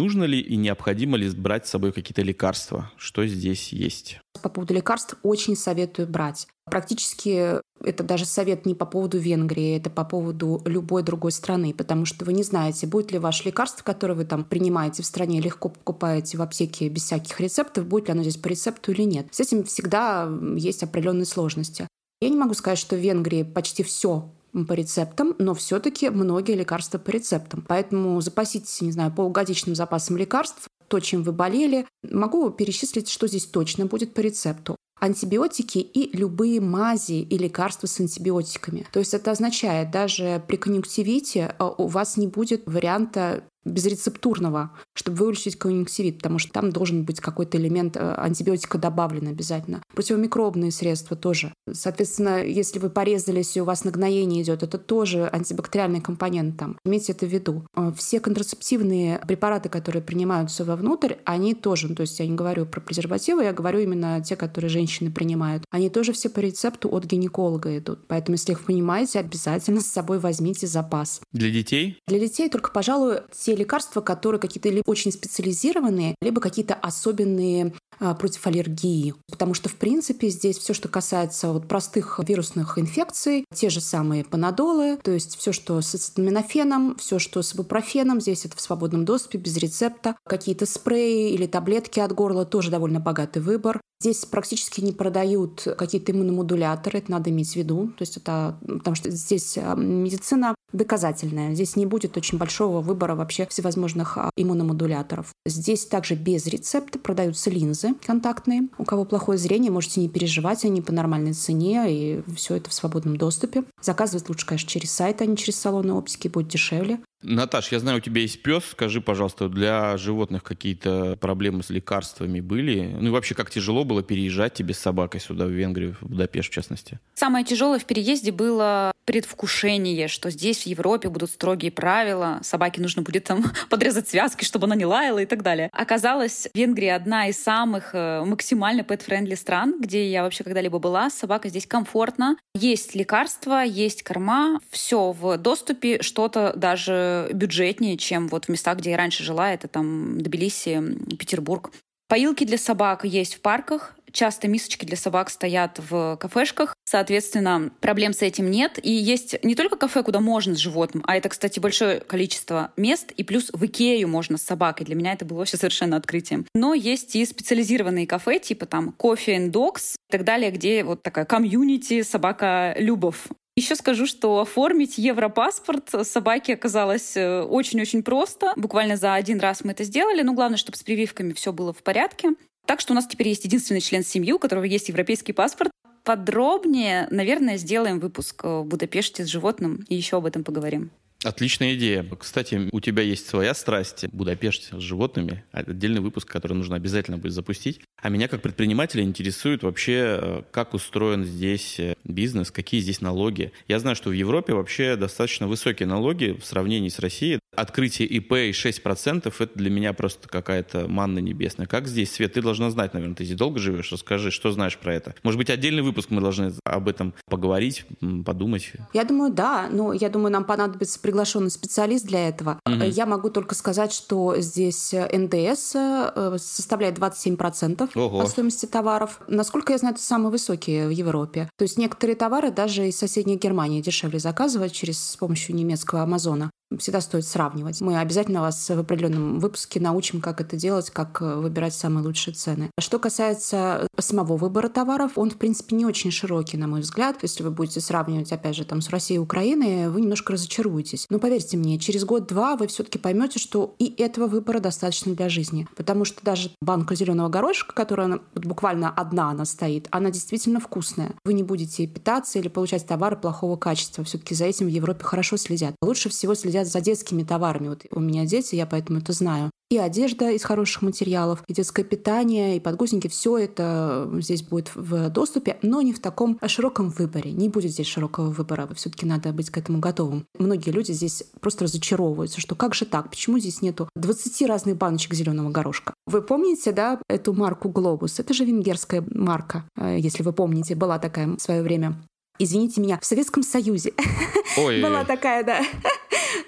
Нужно 0.00 0.24
ли 0.24 0.40
и 0.40 0.56
необходимо 0.56 1.18
ли 1.18 1.28
брать 1.28 1.66
с 1.66 1.70
собой 1.72 1.92
какие-то 1.92 2.22
лекарства? 2.22 2.90
Что 2.96 3.26
здесь 3.26 3.70
есть? 3.70 4.18
По 4.40 4.48
поводу 4.48 4.72
лекарств 4.72 5.16
очень 5.22 5.54
советую 5.54 6.08
брать. 6.08 6.46
Практически 6.64 7.60
это 7.84 8.02
даже 8.02 8.24
совет 8.24 8.64
не 8.64 8.74
по 8.74 8.86
поводу 8.86 9.18
Венгрии, 9.18 9.76
это 9.76 9.90
по 9.90 10.06
поводу 10.06 10.62
любой 10.64 11.02
другой 11.02 11.32
страны, 11.32 11.74
потому 11.74 12.06
что 12.06 12.24
вы 12.24 12.32
не 12.32 12.42
знаете, 12.42 12.86
будет 12.86 13.12
ли 13.12 13.18
ваше 13.18 13.44
лекарство, 13.44 13.84
которое 13.84 14.14
вы 14.14 14.24
там 14.24 14.42
принимаете 14.42 15.02
в 15.02 15.06
стране, 15.06 15.38
легко 15.38 15.68
покупаете 15.68 16.38
в 16.38 16.42
аптеке 16.42 16.88
без 16.88 17.02
всяких 17.02 17.38
рецептов, 17.38 17.84
будет 17.84 18.06
ли 18.06 18.12
оно 18.12 18.22
здесь 18.22 18.38
по 18.38 18.48
рецепту 18.48 18.92
или 18.92 19.02
нет. 19.02 19.26
С 19.32 19.40
этим 19.40 19.64
всегда 19.64 20.30
есть 20.56 20.82
определенные 20.82 21.26
сложности. 21.26 21.86
Я 22.22 22.30
не 22.30 22.36
могу 22.36 22.54
сказать, 22.54 22.78
что 22.78 22.96
в 22.96 23.00
Венгрии 23.00 23.42
почти 23.42 23.82
все 23.82 24.30
по 24.52 24.72
рецептам, 24.72 25.34
но 25.38 25.54
все-таки 25.54 26.10
многие 26.10 26.54
лекарства 26.54 26.98
по 26.98 27.10
рецептам. 27.10 27.64
Поэтому 27.66 28.20
запаситесь, 28.20 28.80
не 28.80 28.92
знаю, 28.92 29.12
полугодичным 29.12 29.74
запасом 29.74 30.16
лекарств, 30.16 30.68
то, 30.88 31.00
чем 31.00 31.22
вы 31.22 31.32
болели. 31.32 31.86
Могу 32.02 32.50
перечислить, 32.50 33.08
что 33.08 33.28
здесь 33.28 33.46
точно 33.46 33.86
будет 33.86 34.14
по 34.14 34.20
рецепту 34.20 34.76
антибиотики 35.00 35.78
и 35.78 36.14
любые 36.16 36.60
мази 36.60 37.22
и 37.22 37.38
лекарства 37.38 37.86
с 37.86 37.98
антибиотиками. 37.98 38.86
То 38.92 38.98
есть 38.98 39.14
это 39.14 39.30
означает, 39.32 39.90
даже 39.90 40.42
при 40.46 40.56
конъюнктивите 40.56 41.54
а, 41.58 41.70
у 41.70 41.86
вас 41.86 42.16
не 42.16 42.26
будет 42.26 42.62
варианта 42.66 43.44
безрецептурного, 43.64 44.72
чтобы 44.94 45.18
вылечить 45.18 45.56
конъюнктивит, 45.56 46.18
потому 46.18 46.38
что 46.38 46.52
там 46.52 46.70
должен 46.70 47.04
быть 47.04 47.20
какой-то 47.20 47.58
элемент 47.58 47.96
э, 47.96 48.14
антибиотика 48.16 48.78
добавлен 48.78 49.28
обязательно. 49.28 49.82
Противомикробные 49.94 50.72
средства 50.72 51.16
тоже. 51.16 51.52
Соответственно, 51.70 52.42
если 52.42 52.78
вы 52.78 52.90
порезались 52.90 53.56
и 53.56 53.60
у 53.60 53.64
вас 53.64 53.84
нагноение 53.84 54.42
идет, 54.42 54.62
это 54.62 54.78
тоже 54.78 55.28
антибактериальный 55.30 56.00
компонент 56.00 56.56
там. 56.56 56.78
Имейте 56.84 57.12
это 57.12 57.26
в 57.26 57.28
виду. 57.28 57.66
Э, 57.76 57.92
все 57.96 58.20
контрацептивные 58.20 59.18
препараты, 59.26 59.68
которые 59.68 60.02
принимаются 60.02 60.64
вовнутрь, 60.64 61.14
они 61.24 61.54
тоже, 61.54 61.88
ну, 61.88 61.94
то 61.94 62.02
есть 62.02 62.18
я 62.18 62.26
не 62.26 62.34
говорю 62.34 62.66
про 62.66 62.80
презервативы, 62.80 63.44
я 63.44 63.52
говорю 63.52 63.80
именно 63.80 64.22
те, 64.22 64.36
которые 64.36 64.70
женщины 64.70 65.10
принимают, 65.10 65.64
они 65.70 65.90
тоже 65.90 66.12
все 66.12 66.30
по 66.30 66.40
рецепту 66.40 66.88
от 66.88 67.04
гинеколога 67.04 67.76
идут. 67.76 68.06
Поэтому, 68.08 68.36
если 68.36 68.52
их 68.52 68.64
понимаете, 68.64 69.20
обязательно 69.20 69.80
с 69.80 69.86
собой 69.86 70.18
возьмите 70.18 70.66
запас. 70.66 71.20
Для 71.32 71.50
детей? 71.50 71.98
Для 72.06 72.18
детей 72.18 72.48
только, 72.48 72.70
пожалуй, 72.70 73.18
те 73.32 73.49
те 73.50 73.56
лекарства, 73.56 74.00
которые 74.00 74.40
какие-то 74.40 74.68
либо 74.68 74.84
очень 74.86 75.10
специализированные, 75.10 76.14
либо 76.22 76.40
какие-то 76.40 76.74
особенные 76.74 77.74
а, 77.98 78.14
против 78.14 78.46
аллергии. 78.46 79.14
Потому 79.28 79.54
что, 79.54 79.68
в 79.68 79.74
принципе, 79.74 80.28
здесь 80.28 80.56
все, 80.56 80.72
что 80.72 80.88
касается 80.88 81.52
вот 81.52 81.66
простых 81.66 82.20
вирусных 82.26 82.78
инфекций, 82.78 83.44
те 83.52 83.68
же 83.68 83.80
самые 83.80 84.24
панадолы, 84.24 84.98
то 85.02 85.10
есть 85.10 85.36
все, 85.36 85.52
что 85.52 85.80
с 85.80 85.94
ацетаминофеном, 85.94 86.96
все, 86.96 87.18
что 87.18 87.42
с 87.42 87.52
ибупрофеном, 87.54 88.20
здесь 88.20 88.44
это 88.44 88.56
в 88.56 88.60
свободном 88.60 89.04
доступе, 89.04 89.38
без 89.38 89.56
рецепта. 89.56 90.14
Какие-то 90.24 90.64
спреи 90.66 91.32
или 91.32 91.46
таблетки 91.46 91.98
от 91.98 92.12
горла 92.12 92.44
тоже 92.44 92.70
довольно 92.70 93.00
богатый 93.00 93.42
выбор. 93.42 93.80
Здесь 94.00 94.24
практически 94.24 94.80
не 94.80 94.92
продают 94.92 95.66
какие-то 95.76 96.12
иммуномодуляторы, 96.12 96.98
это 96.98 97.10
надо 97.10 97.30
иметь 97.30 97.52
в 97.52 97.56
виду. 97.56 97.88
То 97.98 98.02
есть 98.02 98.16
это, 98.16 98.58
потому 98.64 98.94
что 98.94 99.10
здесь 99.10 99.58
а, 99.58 99.74
медицина 99.74 100.54
доказательная. 100.72 101.54
Здесь 101.54 101.76
не 101.76 101.86
будет 101.86 102.16
очень 102.16 102.38
большого 102.38 102.80
выбора 102.80 103.14
вообще 103.14 103.46
всевозможных 103.46 104.18
а, 104.18 104.30
иммуномодуляторов. 104.36 105.28
Здесь 105.46 105.86
также 105.86 106.14
без 106.14 106.46
рецепта 106.46 106.98
продаются 106.98 107.50
линзы 107.50 107.94
контактные. 108.06 108.68
У 108.78 108.84
кого 108.84 109.04
плохое 109.04 109.38
зрение, 109.38 109.70
можете 109.70 110.00
не 110.00 110.08
переживать, 110.08 110.64
они 110.64 110.80
по 110.80 110.92
нормальной 110.92 111.32
цене, 111.32 111.84
и 111.88 112.22
все 112.34 112.56
это 112.56 112.70
в 112.70 112.74
свободном 112.74 113.16
доступе. 113.16 113.64
Заказывать 113.82 114.28
лучше, 114.28 114.46
конечно, 114.46 114.68
через 114.68 114.90
сайт, 114.90 115.20
а 115.22 115.26
не 115.26 115.36
через 115.36 115.56
салоны 115.58 115.92
оптики, 115.92 116.28
будет 116.28 116.48
дешевле. 116.48 117.00
Наташ, 117.22 117.70
я 117.70 117.80
знаю, 117.80 117.98
у 117.98 118.00
тебя 118.00 118.22
есть 118.22 118.42
пес. 118.42 118.64
Скажи, 118.70 119.00
пожалуйста, 119.00 119.48
для 119.48 119.96
животных 119.98 120.42
какие-то 120.42 121.16
проблемы 121.20 121.62
с 121.62 121.70
лекарствами 121.70 122.40
были? 122.40 122.96
Ну 122.98 123.08
и 123.08 123.10
вообще, 123.10 123.34
как 123.34 123.50
тяжело 123.50 123.84
было 123.84 124.02
переезжать 124.02 124.54
тебе 124.54 124.72
с 124.72 124.78
собакой 124.78 125.20
сюда, 125.20 125.44
в 125.44 125.50
Венгрию, 125.50 125.96
в 126.00 126.06
Будапешт, 126.06 126.50
в 126.50 126.54
частности? 126.54 126.98
Самое 127.14 127.44
тяжелое 127.44 127.78
в 127.78 127.84
переезде 127.84 128.32
было 128.32 128.92
предвкушение, 129.04 130.08
что 130.08 130.30
здесь, 130.30 130.62
в 130.62 130.66
Европе, 130.66 131.08
будут 131.08 131.30
строгие 131.30 131.72
правила, 131.72 132.38
собаке 132.42 132.80
нужно 132.80 133.02
будет 133.02 133.24
там 133.24 133.44
подрезать 133.68 134.08
связки, 134.08 134.44
чтобы 134.44 134.66
она 134.66 134.76
не 134.76 134.86
лаяла 134.86 135.18
и 135.18 135.26
так 135.26 135.42
далее. 135.42 135.68
Оказалось, 135.72 136.48
Венгрия 136.54 136.94
одна 136.94 137.28
из 137.28 137.42
самых 137.42 137.90
э, 137.92 138.24
максимально 138.24 138.82
pet-friendly 138.82 139.36
стран, 139.36 139.80
где 139.80 140.10
я 140.10 140.22
вообще 140.22 140.44
когда-либо 140.44 140.78
была. 140.78 141.10
Собака 141.10 141.48
здесь 141.48 141.66
комфортно. 141.66 142.36
Есть 142.54 142.94
лекарства, 142.94 143.62
есть 143.64 144.02
корма, 144.04 144.60
все 144.70 145.12
в 145.12 145.36
доступе, 145.38 146.02
что-то 146.02 146.52
даже 146.54 147.09
бюджетнее, 147.32 147.96
чем 147.96 148.28
вот 148.28 148.46
в 148.46 148.48
местах, 148.48 148.78
где 148.78 148.90
я 148.90 148.96
раньше 148.96 149.22
жила, 149.22 149.52
это 149.52 149.68
там 149.68 150.20
Тбилиси, 150.20 151.16
Петербург. 151.16 151.70
Поилки 152.08 152.44
для 152.44 152.58
собак 152.58 153.04
есть 153.04 153.34
в 153.34 153.40
парках, 153.40 153.94
часто 154.12 154.48
мисочки 154.48 154.84
для 154.84 154.96
собак 154.96 155.30
стоят 155.30 155.78
в 155.78 156.16
кафешках, 156.20 156.74
соответственно, 156.84 157.70
проблем 157.80 158.12
с 158.12 158.22
этим 158.22 158.50
нет. 158.50 158.78
И 158.82 158.90
есть 158.90 159.42
не 159.44 159.54
только 159.54 159.76
кафе, 159.76 160.02
куда 160.02 160.20
можно 160.20 160.54
с 160.54 160.58
животным, 160.58 161.04
а 161.06 161.16
это, 161.16 161.28
кстати, 161.28 161.60
большое 161.60 162.00
количество 162.00 162.72
мест, 162.76 163.12
и 163.12 163.22
плюс 163.22 163.50
в 163.52 163.64
Икею 163.64 164.08
можно 164.08 164.38
с 164.38 164.42
собакой. 164.42 164.86
Для 164.86 164.96
меня 164.96 165.12
это 165.12 165.24
было 165.24 165.38
вообще 165.38 165.56
совершенно 165.56 165.96
открытием. 165.96 166.46
Но 166.54 166.74
есть 166.74 167.14
и 167.16 167.24
специализированные 167.24 168.06
кафе, 168.06 168.38
типа 168.38 168.66
там 168.66 168.94
Coffee 168.98 169.36
and 169.36 169.50
Dogs 169.52 169.94
и 170.08 170.12
так 170.12 170.24
далее, 170.24 170.50
где 170.50 170.82
вот 170.82 171.02
такая 171.02 171.24
комьюнити 171.24 172.02
собака 172.02 172.74
любов. 172.76 173.28
Еще 173.60 173.76
скажу, 173.76 174.06
что 174.06 174.40
оформить 174.40 174.96
европаспорт 174.96 175.90
собаке 176.04 176.54
оказалось 176.54 177.14
э, 177.14 177.42
очень-очень 177.42 178.02
просто. 178.02 178.54
Буквально 178.56 178.96
за 178.96 179.12
один 179.12 179.38
раз 179.38 179.64
мы 179.64 179.72
это 179.72 179.84
сделали. 179.84 180.22
Но 180.22 180.32
главное, 180.32 180.56
чтобы 180.56 180.78
с 180.78 180.82
прививками 180.82 181.34
все 181.34 181.52
было 181.52 181.74
в 181.74 181.82
порядке. 181.82 182.30
Так 182.64 182.80
что 182.80 182.94
у 182.94 182.96
нас 182.96 183.06
теперь 183.06 183.28
есть 183.28 183.44
единственный 183.44 183.82
член 183.82 184.02
семьи, 184.02 184.32
у 184.32 184.38
которого 184.38 184.64
есть 184.64 184.88
европейский 184.88 185.34
паспорт. 185.34 185.70
Подробнее, 186.04 187.06
наверное, 187.10 187.58
сделаем 187.58 188.00
выпуск 188.00 188.44
в 188.44 188.64
Будапеште 188.64 189.26
с 189.26 189.28
животным 189.28 189.84
и 189.90 189.94
еще 189.94 190.16
об 190.16 190.24
этом 190.24 190.42
поговорим. 190.42 190.90
Отличная 191.22 191.74
идея. 191.74 192.02
Кстати, 192.18 192.70
у 192.72 192.80
тебя 192.80 193.02
есть 193.02 193.28
своя 193.28 193.52
страсть 193.52 194.06
Будапешт 194.08 194.72
с 194.72 194.80
животными. 194.80 195.44
Отдельный 195.52 196.00
выпуск, 196.00 196.26
который 196.26 196.54
нужно 196.54 196.76
обязательно 196.76 197.18
будет 197.18 197.34
запустить. 197.34 197.82
А 198.02 198.08
меня 198.08 198.28
как 198.28 198.42
предпринимателя 198.42 199.02
интересует 199.02 199.62
вообще, 199.62 200.18
э, 200.20 200.42
как 200.50 200.74
устроен 200.74 201.24
здесь 201.24 201.78
э, 201.78 201.94
бизнес, 202.04 202.50
какие 202.50 202.80
здесь 202.80 203.00
налоги. 203.00 203.52
Я 203.68 203.78
знаю, 203.78 203.96
что 203.96 204.10
в 204.10 204.12
Европе 204.12 204.54
вообще 204.54 204.96
достаточно 204.96 205.46
высокие 205.46 205.86
налоги 205.86 206.36
в 206.40 206.44
сравнении 206.44 206.88
с 206.88 206.98
Россией. 206.98 207.40
Открытие 207.54 208.08
ИП 208.08 208.32
и 208.32 208.50
6% 208.50 209.32
это 209.38 209.58
для 209.58 209.70
меня 209.70 209.92
просто 209.92 210.28
какая-то 210.28 210.88
манна 210.88 211.18
небесная. 211.18 211.66
Как 211.66 211.86
здесь, 211.86 212.12
Свет, 212.12 212.32
ты 212.34 212.42
должна 212.42 212.70
знать, 212.70 212.94
наверное, 212.94 213.16
ты 213.16 213.24
здесь 213.24 213.36
долго 213.36 213.58
живешь, 213.58 213.92
расскажи, 213.92 214.30
что 214.30 214.50
знаешь 214.50 214.78
про 214.78 214.94
это. 214.94 215.14
Может 215.22 215.38
быть, 215.38 215.50
отдельный 215.50 215.82
выпуск 215.82 216.10
мы 216.10 216.20
должны 216.20 216.52
об 216.64 216.88
этом 216.88 217.12
поговорить, 217.26 217.84
подумать. 218.24 218.72
Я 218.94 219.04
думаю, 219.04 219.32
да. 219.32 219.68
Ну, 219.70 219.92
я 219.92 220.08
думаю, 220.08 220.32
нам 220.32 220.44
понадобится 220.44 220.98
приглашенный 221.00 221.50
специалист 221.50 222.06
для 222.06 222.28
этого. 222.28 222.60
Угу. 222.66 222.84
Я 222.84 223.06
могу 223.06 223.30
только 223.30 223.54
сказать, 223.54 223.92
что 223.92 224.36
здесь 224.38 224.92
НДС 224.92 225.74
э, 225.74 226.36
составляет 226.38 226.98
27%. 226.98 227.89
Ого. 227.94 228.20
по 228.20 228.26
стоимости 228.26 228.66
товаров. 228.66 229.20
Насколько 229.28 229.72
я 229.72 229.78
знаю, 229.78 229.94
это 229.94 230.02
самые 230.02 230.30
высокие 230.30 230.86
в 230.86 230.90
Европе. 230.90 231.48
То 231.56 231.62
есть 231.62 231.78
некоторые 231.78 232.16
товары 232.16 232.50
даже 232.50 232.88
из 232.88 232.96
соседней 232.96 233.36
Германии 233.36 233.82
дешевле 233.82 234.18
заказывать 234.18 234.72
через 234.72 235.02
с 235.02 235.16
помощью 235.16 235.54
немецкого 235.56 236.02
Амазона 236.02 236.50
всегда 236.78 237.00
стоит 237.00 237.26
сравнивать. 237.26 237.80
Мы 237.80 237.98
обязательно 237.98 238.40
вас 238.40 238.68
в 238.68 238.78
определенном 238.78 239.40
выпуске 239.40 239.80
научим, 239.80 240.20
как 240.20 240.40
это 240.40 240.56
делать, 240.56 240.90
как 240.90 241.20
э, 241.20 241.36
выбирать 241.36 241.74
самые 241.74 242.04
лучшие 242.04 242.34
цены. 242.34 242.70
Что 242.78 242.98
касается 242.98 243.86
самого 243.98 244.36
выбора 244.36 244.68
товаров, 244.68 245.12
он, 245.16 245.30
в 245.30 245.36
принципе, 245.36 245.76
не 245.76 245.84
очень 245.84 246.10
широкий, 246.10 246.56
на 246.56 246.66
мой 246.66 246.80
взгляд. 246.80 247.18
Если 247.22 247.42
вы 247.42 247.50
будете 247.50 247.80
сравнивать, 247.80 248.32
опять 248.32 248.56
же, 248.56 248.64
там, 248.64 248.80
с 248.80 248.90
Россией 248.90 249.16
и 249.16 249.20
Украиной, 249.20 249.88
вы 249.88 250.00
немножко 250.00 250.32
разочаруетесь. 250.32 251.06
Но 251.10 251.18
поверьте 251.18 251.56
мне, 251.56 251.78
через 251.78 252.04
год-два 252.04 252.56
вы 252.56 252.66
все-таки 252.66 252.98
поймете, 252.98 253.38
что 253.38 253.74
и 253.78 253.94
этого 254.00 254.26
выбора 254.26 254.60
достаточно 254.60 255.14
для 255.14 255.28
жизни. 255.28 255.66
Потому 255.76 256.04
что 256.04 256.24
даже 256.24 256.50
банка 256.60 256.94
зеленого 256.94 257.28
горошка, 257.28 257.74
которая 257.74 258.20
вот 258.34 258.44
буквально 258.44 258.90
одна 258.90 259.30
она 259.30 259.44
стоит, 259.44 259.88
она 259.90 260.10
действительно 260.10 260.60
вкусная. 260.60 261.14
Вы 261.24 261.34
не 261.34 261.42
будете 261.42 261.86
питаться 261.86 262.38
или 262.38 262.48
получать 262.48 262.86
товары 262.86 263.16
плохого 263.16 263.56
качества. 263.56 264.04
Все-таки 264.04 264.34
за 264.34 264.44
этим 264.44 264.66
в 264.66 264.70
Европе 264.70 265.04
хорошо 265.04 265.36
следят. 265.36 265.74
Лучше 265.82 266.08
всего 266.08 266.34
следят 266.34 266.59
следят 266.60 266.72
за 266.72 266.80
детскими 266.80 267.22
товарами. 267.22 267.68
Вот 267.68 267.86
у 267.90 268.00
меня 268.00 268.26
дети, 268.26 268.54
я 268.54 268.66
поэтому 268.66 268.98
это 268.98 269.12
знаю. 269.12 269.50
И 269.70 269.78
одежда 269.78 270.30
из 270.30 270.42
хороших 270.42 270.82
материалов, 270.82 271.44
и 271.46 271.54
детское 271.54 271.84
питание, 271.84 272.56
и 272.56 272.60
подгузники, 272.60 273.06
все 273.06 273.38
это 273.38 274.10
здесь 274.18 274.42
будет 274.42 274.74
в 274.74 275.10
доступе, 275.10 275.58
но 275.62 275.80
не 275.80 275.92
в 275.92 276.00
таком 276.00 276.40
широком 276.46 276.90
выборе. 276.90 277.30
Не 277.30 277.48
будет 277.48 277.70
здесь 277.70 277.86
широкого 277.86 278.30
выбора, 278.30 278.68
все-таки 278.74 279.06
надо 279.06 279.32
быть 279.32 279.50
к 279.50 279.58
этому 279.58 279.78
готовым. 279.78 280.26
Многие 280.38 280.70
люди 280.70 280.90
здесь 280.90 281.22
просто 281.40 281.64
разочаровываются, 281.64 282.40
что 282.40 282.56
как 282.56 282.74
же 282.74 282.84
так, 282.84 283.10
почему 283.10 283.38
здесь 283.38 283.62
нету 283.62 283.88
20 283.94 284.48
разных 284.48 284.76
баночек 284.76 285.14
зеленого 285.14 285.50
горошка. 285.50 285.94
Вы 286.06 286.22
помните, 286.22 286.72
да, 286.72 287.00
эту 287.08 287.32
марку 287.32 287.68
Глобус? 287.68 288.18
Это 288.18 288.34
же 288.34 288.44
венгерская 288.44 289.04
марка, 289.08 289.64
э, 289.76 289.98
если 290.00 290.24
вы 290.24 290.32
помните, 290.32 290.74
была 290.74 290.98
такая 290.98 291.28
в 291.28 291.40
свое 291.40 291.62
время 291.62 291.96
извините 292.40 292.80
меня, 292.80 292.98
в 293.00 293.04
Советском 293.04 293.42
Союзе. 293.42 293.92
Ой. 294.56 294.82
Была 294.82 295.04
такая, 295.04 295.44
да, 295.44 295.62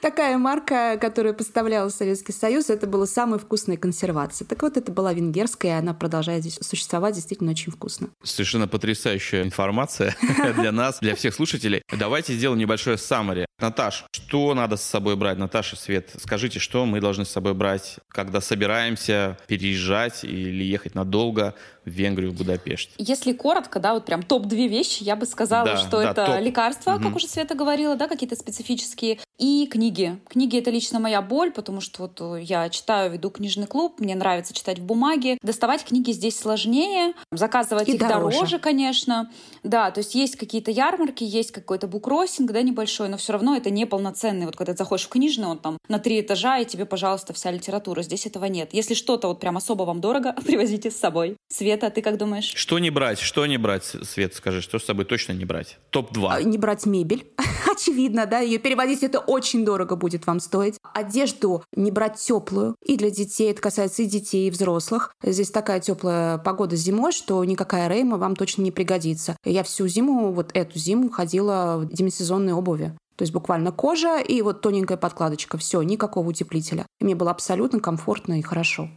такая 0.03 0.37
марка, 0.37 0.99
которую 1.01 1.35
поставлял 1.35 1.89
Советский 1.89 2.33
Союз. 2.33 2.69
Это 2.69 2.87
была 2.87 3.07
самая 3.07 3.39
вкусная 3.39 3.77
консервация. 3.79 4.47
Так 4.47 4.61
вот, 4.63 4.77
это 4.77 4.93
была 4.93 5.15
венгерская, 5.15 5.77
и 5.77 5.79
она 5.79 5.95
продолжает 5.95 6.43
здесь 6.43 6.59
существовать 6.61 7.15
действительно 7.15 7.53
очень 7.53 7.73
вкусно. 7.73 8.09
Совершенно 8.23 8.69
потрясающая 8.69 9.43
информация 9.43 10.15
для 10.57 10.73
нас, 10.73 10.99
для 11.01 11.15
всех 11.15 11.35
слушателей. 11.35 11.83
Давайте 11.91 12.35
сделаем 12.35 12.59
небольшое 12.59 12.99
саммари. 12.99 13.47
Наташ, 13.61 14.05
что 14.11 14.53
надо 14.55 14.77
с 14.77 14.83
собой 14.83 15.15
брать? 15.15 15.39
Наташа, 15.39 15.77
Свет, 15.77 16.11
скажите, 16.21 16.59
что 16.59 16.85
мы 16.85 17.01
должны 17.01 17.25
с 17.25 17.31
собой 17.31 17.55
брать, 17.55 17.99
когда 18.09 18.41
собираемся 18.41 19.39
переезжать 19.47 20.25
или 20.25 20.65
ехать 20.65 20.97
надолго 20.97 21.55
в 21.85 21.91
Венгрию, 21.91 22.33
в 22.33 22.35
Будапешт? 22.35 22.91
Если 22.99 23.33
коротко, 23.33 23.79
да, 23.79 23.95
вот 23.95 24.05
прям 24.05 24.25
топ-две 24.25 24.67
вещи, 24.67 25.05
я 25.05 25.15
бы 25.15 25.27
сказала, 25.27 25.67
да, 25.67 25.77
что 25.77 26.03
да, 26.03 26.11
это 26.11 26.27
топ. 26.27 26.41
лекарства, 26.41 26.95
угу. 26.95 27.05
как 27.05 27.17
уже 27.17 27.29
Света 27.29 27.55
говорила, 27.55 27.95
да, 27.95 28.09
какие-то 28.09 28.35
специфические, 28.35 29.21
и 29.39 29.69
книги. 29.71 29.92
Книги— 30.29 30.59
это 30.59 30.71
лично 30.71 30.99
моя 30.99 31.23
боль, 31.23 31.51
потому 31.53 31.81
что 31.81 32.03
вот 32.03 32.21
э, 32.21 32.43
я 32.43 32.69
читаю, 32.71 33.11
веду 33.13 33.31
книжный 33.31 33.67
клуб, 33.67 34.01
мне 34.01 34.15
нравится 34.15 34.55
читать 34.55 34.79
в 34.79 34.83
бумаге. 34.83 35.39
Доставать 35.43 35.85
книги 35.85 36.13
здесь 36.13 36.39
сложнее, 36.39 37.15
заказывать 37.31 37.89
и 37.89 37.93
их 37.93 38.01
дороже. 38.01 38.37
дороже, 38.37 38.59
конечно. 38.59 39.31
Да, 39.63 39.91
то 39.91 39.99
есть 40.01 40.15
есть 40.15 40.37
какие-то 40.37 40.71
ярмарки, 40.71 41.25
есть 41.25 41.53
какой-то 41.53 41.87
буккроссинг, 41.87 42.51
да, 42.53 42.63
небольшой, 42.63 43.09
но 43.09 43.17
все 43.17 43.35
равно 43.35 43.57
это 43.57 43.71
не 43.71 43.87
полноценный. 43.87 44.47
Вот 44.47 44.57
когда 44.57 44.73
ты 44.73 44.79
заходишь 44.79 45.07
в 45.07 45.09
книжный, 45.11 45.47
он 45.47 45.59
там 45.59 45.79
на 45.89 45.99
три 45.99 46.21
этажа, 46.21 46.59
и 46.59 46.65
тебе, 46.65 46.87
пожалуйста, 46.87 47.33
вся 47.33 47.51
литература. 47.51 48.03
Здесь 48.03 48.27
этого 48.27 48.47
нет. 48.47 48.71
Если 48.73 48.95
что-то 48.95 49.29
вот 49.29 49.41
прям 49.41 49.57
особо 49.57 49.83
вам 49.83 50.01
дорого, 50.01 50.35
привозите 50.47 50.91
с 50.91 50.97
собой. 50.97 51.37
Света, 51.49 51.91
ты 51.91 52.03
как 52.03 52.17
думаешь? 52.17 52.53
Что 52.55 52.79
не 52.79 52.91
брать? 52.91 53.19
Что 53.19 53.47
не 53.47 53.59
брать, 53.59 53.85
Свет, 53.85 54.35
скажи, 54.35 54.63
что 54.63 54.79
с 54.79 54.85
собой 54.85 55.05
точно 55.05 55.33
не 55.33 55.45
брать? 55.45 55.79
Топ-2. 55.91 56.29
А, 56.31 56.43
не 56.43 56.59
брать 56.59 56.87
мебель. 56.87 57.27
Очевидно, 57.71 58.27
да, 58.27 58.41
ее 58.41 58.59
переводить 58.59 59.03
это 59.03 59.19
очень 59.19 59.65
дорого 59.65 59.82
будет 59.85 60.27
вам 60.27 60.41
стоить. 60.41 60.79
Одежду 60.95 61.65
не 61.75 61.91
брать 61.91 62.17
теплую. 62.17 62.77
И 62.85 62.97
для 62.97 63.11
детей, 63.11 63.51
это 63.51 63.61
касается 63.61 64.03
и 64.03 64.07
детей, 64.07 64.49
и 64.49 64.51
взрослых. 64.51 65.15
Здесь 65.23 65.51
такая 65.51 65.81
теплая 65.81 66.39
погода 66.39 66.77
зимой, 66.77 67.13
что 67.13 67.45
никакая 67.45 67.89
рейма 67.89 68.17
вам 68.17 68.37
точно 68.37 68.63
не 68.63 68.71
пригодится. 68.71 69.37
Я 69.45 69.63
всю 69.63 69.87
зиму, 69.89 70.33
вот 70.33 70.51
эту 70.55 70.79
зиму, 70.79 71.11
ходила 71.11 71.79
в 71.79 71.93
демисезонной 71.93 72.53
обуви. 72.53 72.97
То 73.17 73.23
есть 73.23 73.33
буквально 73.33 73.73
кожа 73.73 74.21
и 74.21 74.41
вот 74.43 74.63
тоненькая 74.63 74.97
подкладочка. 74.97 75.59
Все, 75.59 75.83
никакого 75.83 76.29
утеплителя. 76.29 76.87
И 77.01 77.05
мне 77.05 77.15
было 77.15 77.31
абсолютно 77.31 77.81
комфортно 77.81 78.39
и 78.39 78.43
хорошо. 78.43 78.89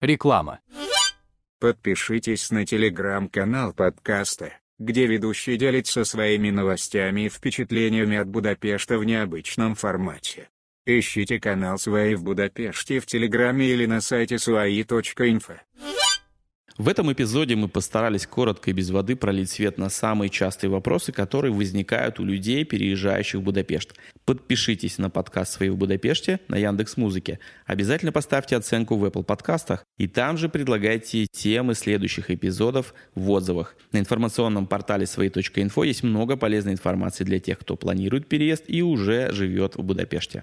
Реклама. 0.00 0.60
Подпишитесь 1.60 2.50
на 2.50 2.66
телеграм-канал 2.66 3.72
подкаста, 3.72 4.52
где 4.78 5.06
ведущий 5.06 5.56
делится 5.56 6.04
своими 6.04 6.50
новостями 6.50 7.26
и 7.26 7.28
впечатлениями 7.28 8.16
от 8.16 8.28
Будапешта 8.28 8.98
в 8.98 9.04
необычном 9.04 9.74
формате. 9.74 10.48
Ищите 10.86 11.40
канал 11.40 11.78
«Свои 11.78 12.14
в 12.14 12.22
Будапеште» 12.22 13.00
в 13.00 13.06
Телеграме 13.06 13.66
или 13.66 13.86
на 13.86 14.00
сайте 14.00 14.34
suai.info. 14.34 15.58
В 16.76 16.88
этом 16.88 17.12
эпизоде 17.12 17.54
мы 17.54 17.68
постарались 17.68 18.26
коротко 18.26 18.70
и 18.70 18.72
без 18.72 18.90
воды 18.90 19.14
пролить 19.14 19.48
свет 19.48 19.78
на 19.78 19.88
самые 19.88 20.28
частые 20.28 20.70
вопросы, 20.70 21.12
которые 21.12 21.52
возникают 21.52 22.18
у 22.18 22.24
людей, 22.24 22.64
переезжающих 22.64 23.40
в 23.40 23.44
Будапешт. 23.44 23.94
Подпишитесь 24.24 24.98
на 24.98 25.08
подкаст 25.08 25.52
«Свои 25.52 25.68
в 25.68 25.76
Будапеште» 25.76 26.40
на 26.48 26.56
Яндекс 26.56 26.96
Музыке. 26.96 27.38
Обязательно 27.64 28.10
поставьте 28.10 28.56
оценку 28.56 28.96
в 28.96 29.04
Apple 29.04 29.22
подкастах 29.22 29.84
и 29.98 30.08
там 30.08 30.36
же 30.36 30.48
предлагайте 30.48 31.28
темы 31.30 31.76
следующих 31.76 32.32
эпизодов 32.32 32.92
в 33.14 33.30
отзывах. 33.30 33.76
На 33.92 33.98
информационном 33.98 34.66
портале 34.66 35.06
свои.инфо 35.06 35.84
есть 35.84 36.02
много 36.02 36.36
полезной 36.36 36.72
информации 36.72 37.22
для 37.22 37.38
тех, 37.38 37.60
кто 37.60 37.76
планирует 37.76 38.26
переезд 38.26 38.64
и 38.66 38.82
уже 38.82 39.30
живет 39.30 39.76
в 39.76 39.82
Будапеште. 39.84 40.42